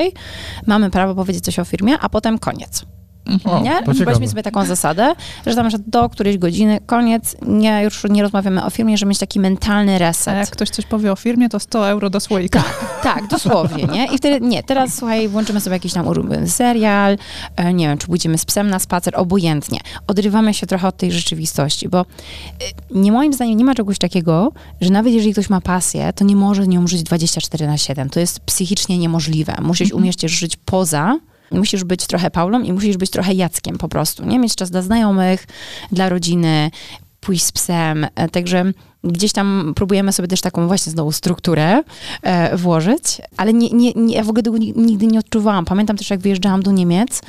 [0.67, 2.85] mamy prawo powiedzieć coś o firmie, a potem koniec.
[3.45, 4.29] O, nie?
[4.29, 5.15] sobie taką zasadę,
[5.45, 9.19] że tam, że do którejś godziny, koniec, nie, już nie rozmawiamy o firmie, żeby mieć
[9.19, 10.35] taki mentalny A reset.
[10.35, 12.63] jak ktoś coś powie o firmie, to 100 euro do słoika.
[13.03, 14.05] Tak, dosłownie, nie?
[14.05, 17.17] I wtedy, nie, teraz słuchaj, włączymy sobie jakiś tam ulubiony serial,
[17.55, 19.79] e, nie wiem, czy pójdziemy z psem na spacer, obojętnie.
[20.07, 22.05] Odrywamy się trochę od tej rzeczywistości, bo e,
[22.91, 24.51] nie moim zdaniem nie ma czegoś takiego,
[24.81, 28.09] że nawet jeżeli ktoś ma pasję, to nie może nią żyć 24 na 7.
[28.09, 29.55] To jest psychicznie niemożliwe.
[29.61, 31.19] Musisz umieć też żyć poza
[31.51, 34.39] Musisz być trochę Paulą i musisz być trochę Jackiem po prostu, nie?
[34.39, 35.47] Mieć czas dla znajomych,
[35.91, 36.71] dla rodziny,
[37.19, 38.07] pójść z psem.
[38.15, 38.71] E, Także
[39.03, 41.83] gdzieś tam próbujemy sobie też taką właśnie znowu strukturę
[42.23, 43.03] e, włożyć,
[43.37, 45.65] ale nie, nie, nie, ja w ogóle tego ni- nigdy nie odczuwałam.
[45.65, 47.21] Pamiętam też, jak wyjeżdżałam do Niemiec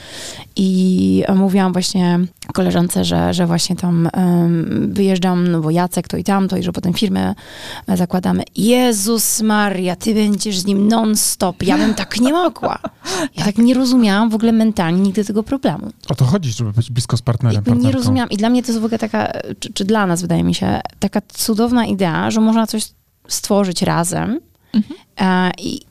[0.57, 2.19] i mówiłam właśnie
[2.55, 6.73] koleżance, że, że właśnie tam em, wyjeżdżam, no bo Jacek to i tamto i że
[6.73, 7.35] potem firmę
[7.87, 8.43] e, zakładamy.
[8.57, 11.63] Jezus Maria, ty będziesz z nim non-stop.
[11.63, 12.79] Ja bym tak nie mogła.
[13.37, 15.91] Ja tak nie rozumiałam w ogóle mentalnie nigdy tego problemu.
[16.09, 17.99] O to chodzi, żeby być blisko z partnerem, Jakby nie partnerką.
[17.99, 18.31] rozumiałam.
[18.31, 20.81] I dla mnie to jest w ogóle taka, czy, czy dla nas wydaje mi się,
[20.99, 22.89] taka cudowna idea, że można coś
[23.29, 24.41] stworzyć razem
[25.21, 25.90] e, i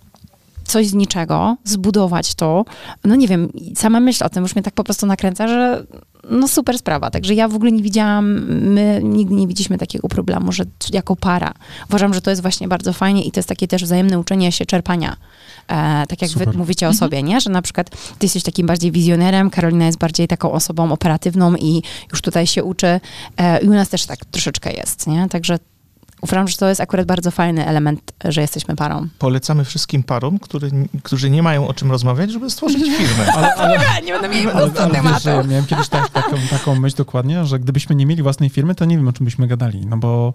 [0.70, 2.66] coś z niczego, zbudować to.
[3.04, 5.86] No nie wiem, i sama myśl o tym już mnie tak po prostu nakręca, że
[6.30, 7.10] no super sprawa.
[7.10, 10.64] Także ja w ogóle nie widziałam, my nigdy nie widzieliśmy takiego problemu, że
[10.94, 11.54] jako para.
[11.90, 14.66] Uważam, że to jest właśnie bardzo fajnie i to jest takie też wzajemne uczenie się
[14.66, 15.16] czerpania.
[15.68, 16.52] E, tak jak Super.
[16.52, 17.42] wy mówicie o sobie, nie?
[17.42, 21.84] Że na przykład ty jesteś takim bardziej wizjonerem, Karolina jest bardziej taką osobą operatywną i
[22.12, 23.00] już tutaj się uczy.
[23.38, 25.30] E, I u nas też tak troszeczkę jest, nie?
[25.30, 25.60] Także
[26.22, 29.08] uważam, że to jest akurat bardzo fajny element, że jesteśmy parą.
[29.20, 30.72] Polecamy wszystkim parom, który,
[31.04, 33.26] którzy nie mają o czym rozmawiać, żeby stworzyć firmę.
[33.36, 36.96] Ale, ale, Nie będę mieli ale, ale wiesz, że miałem kiedyś tak, taką, taką myśl
[36.98, 39.98] dokładnie, że gdybyśmy nie mieli własnej firmy, to nie wiem, o czym byśmy gadali, no
[39.98, 40.34] bo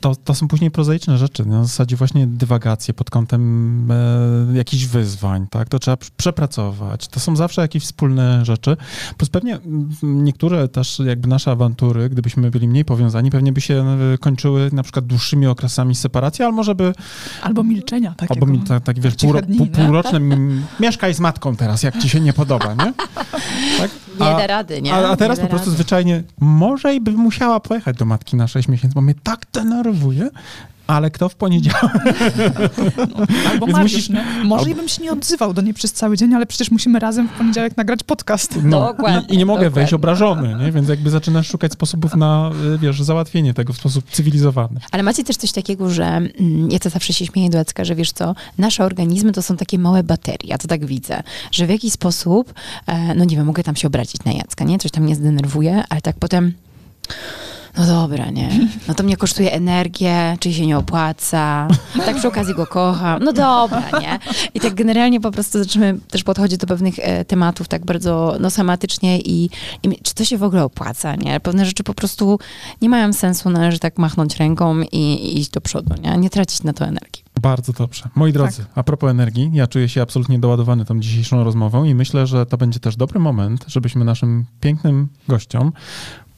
[0.00, 4.84] to, to są później prozaiczne rzeczy, no, w zasadzie właśnie dywagacje pod kątem e, jakichś
[4.84, 8.76] wyzwań, tak, to trzeba pr- przepracować, to są zawsze jakieś wspólne rzeczy,
[9.16, 13.74] plus pewnie mm, niektóre też jakby nasze awantury, gdybyśmy byli mniej powiązani, pewnie by się
[14.14, 16.92] e, kończyły na przykład dłuższymi okresami separacji, albo żeby
[17.42, 18.34] Albo milczenia takiego.
[18.34, 19.72] Albo mi tak, tak wiesz, pół, dni, pół, nie?
[19.72, 20.20] półroczne
[20.80, 22.92] mieszkaj z matką teraz, jak ci się nie podoba, nie?
[23.78, 23.90] Tak?
[24.20, 24.94] Nie A- da rady, nie?
[24.94, 25.76] A, a teraz nie po prostu rady.
[25.76, 30.30] zwyczajnie może i by musiała pojechać do matki na 6 miesięcy, bo mnie tak denerwuje,
[30.90, 31.92] Ale kto w poniedziałek?
[32.96, 34.24] No, albo Więc Mariusz, musisz- nie?
[34.44, 37.28] Może albo- bym się nie odzywał do niej przez cały dzień, ale przecież musimy razem
[37.28, 38.58] w poniedziałek nagrać podcast.
[38.62, 39.74] No, Dokładnie, i, I nie mogę dokładnie.
[39.74, 40.72] wejść obrażony, nie?
[40.72, 44.80] więc jakby zaczynasz szukać sposobów na, y, wiesz, załatwienie tego w sposób cywilizowany.
[44.92, 47.94] Ale macie też coś takiego, że mm, ja to zawsze się śmieję do Jacka, że
[47.94, 51.22] wiesz co, nasze organizmy to są takie małe baterie, ja to tak widzę,
[51.52, 52.54] że w jakiś sposób,
[52.86, 54.78] e, no nie wiem, mogę tam się obrazić na Jacka, nie?
[54.78, 56.52] Coś tam mnie zdenerwuje, ale tak potem,
[57.78, 58.50] no dobra, nie?
[58.88, 61.68] No to mnie kosztuje energię, czy się nie opłaca,
[62.06, 64.18] tak przy okazji go kocham, no dobra, nie?
[64.54, 68.50] I tak generalnie po prostu zaczynamy też podchodzić do pewnych e, tematów tak bardzo, no
[68.50, 69.50] sematycznie i,
[69.82, 71.40] i czy to się w ogóle opłaca, nie?
[71.40, 72.38] Pewne rzeczy po prostu
[72.82, 76.16] nie mają sensu, należy tak machnąć ręką i, i iść do przodu, nie?
[76.16, 77.24] Nie tracić na to energii.
[77.40, 78.08] Bardzo dobrze.
[78.14, 82.26] Moi drodzy, a propos energii, ja czuję się absolutnie doładowany tą dzisiejszą rozmową i myślę,
[82.26, 85.72] że to będzie też dobry moment, żebyśmy naszym pięknym gościom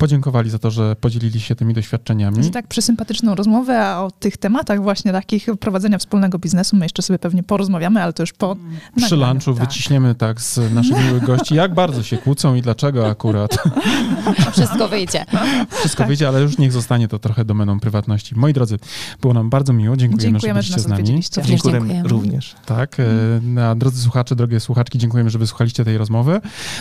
[0.02, 2.42] podziękowali za to, że podzielili się tymi doświadczeniami.
[2.44, 7.02] Za tak przesympatyczną rozmowę, a o tych tematach właśnie takich prowadzenia wspólnego biznesu my jeszcze
[7.02, 8.56] sobie pewnie porozmawiamy, ale to już po
[8.96, 9.68] Przy nagraniu, lunchu tak.
[9.68, 13.58] wyciśniemy tak z naszych miłych gości, jak bardzo się kłócą i dlaczego akurat.
[14.52, 15.24] Wszystko wyjdzie.
[15.70, 16.08] Wszystko Tak.
[16.08, 18.34] wyjdzie, ale już niech zostanie to trochę domeną prywatności.
[18.38, 18.78] Moi drodzy,
[19.20, 19.96] było nam bardzo miło.
[19.96, 21.48] Dziękujemy, Dziękujemy, że że byliście nas z nami.
[21.48, 22.08] Dziękuję dziękujemy.
[22.08, 22.54] również.
[22.66, 22.96] Tak,
[23.56, 26.40] e, a drodzy słuchacze, drogie słuchaczki, dziękujemy, że wysłuchaliście tej rozmowy.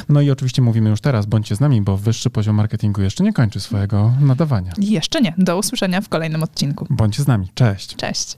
[0.10, 3.34] No i oczywiście mówimy już teraz, bądźcie z nami, bo wyższy poziom marketingu jeszcze nie
[3.34, 4.72] kończy swojego nadawania.
[4.78, 5.34] Jeszcze nie.
[5.38, 6.88] Do usłyszenia w kolejnym odcinku.
[6.90, 7.48] Bądźcie z nami.
[7.54, 7.96] Cześć.
[7.96, 8.38] Cześć.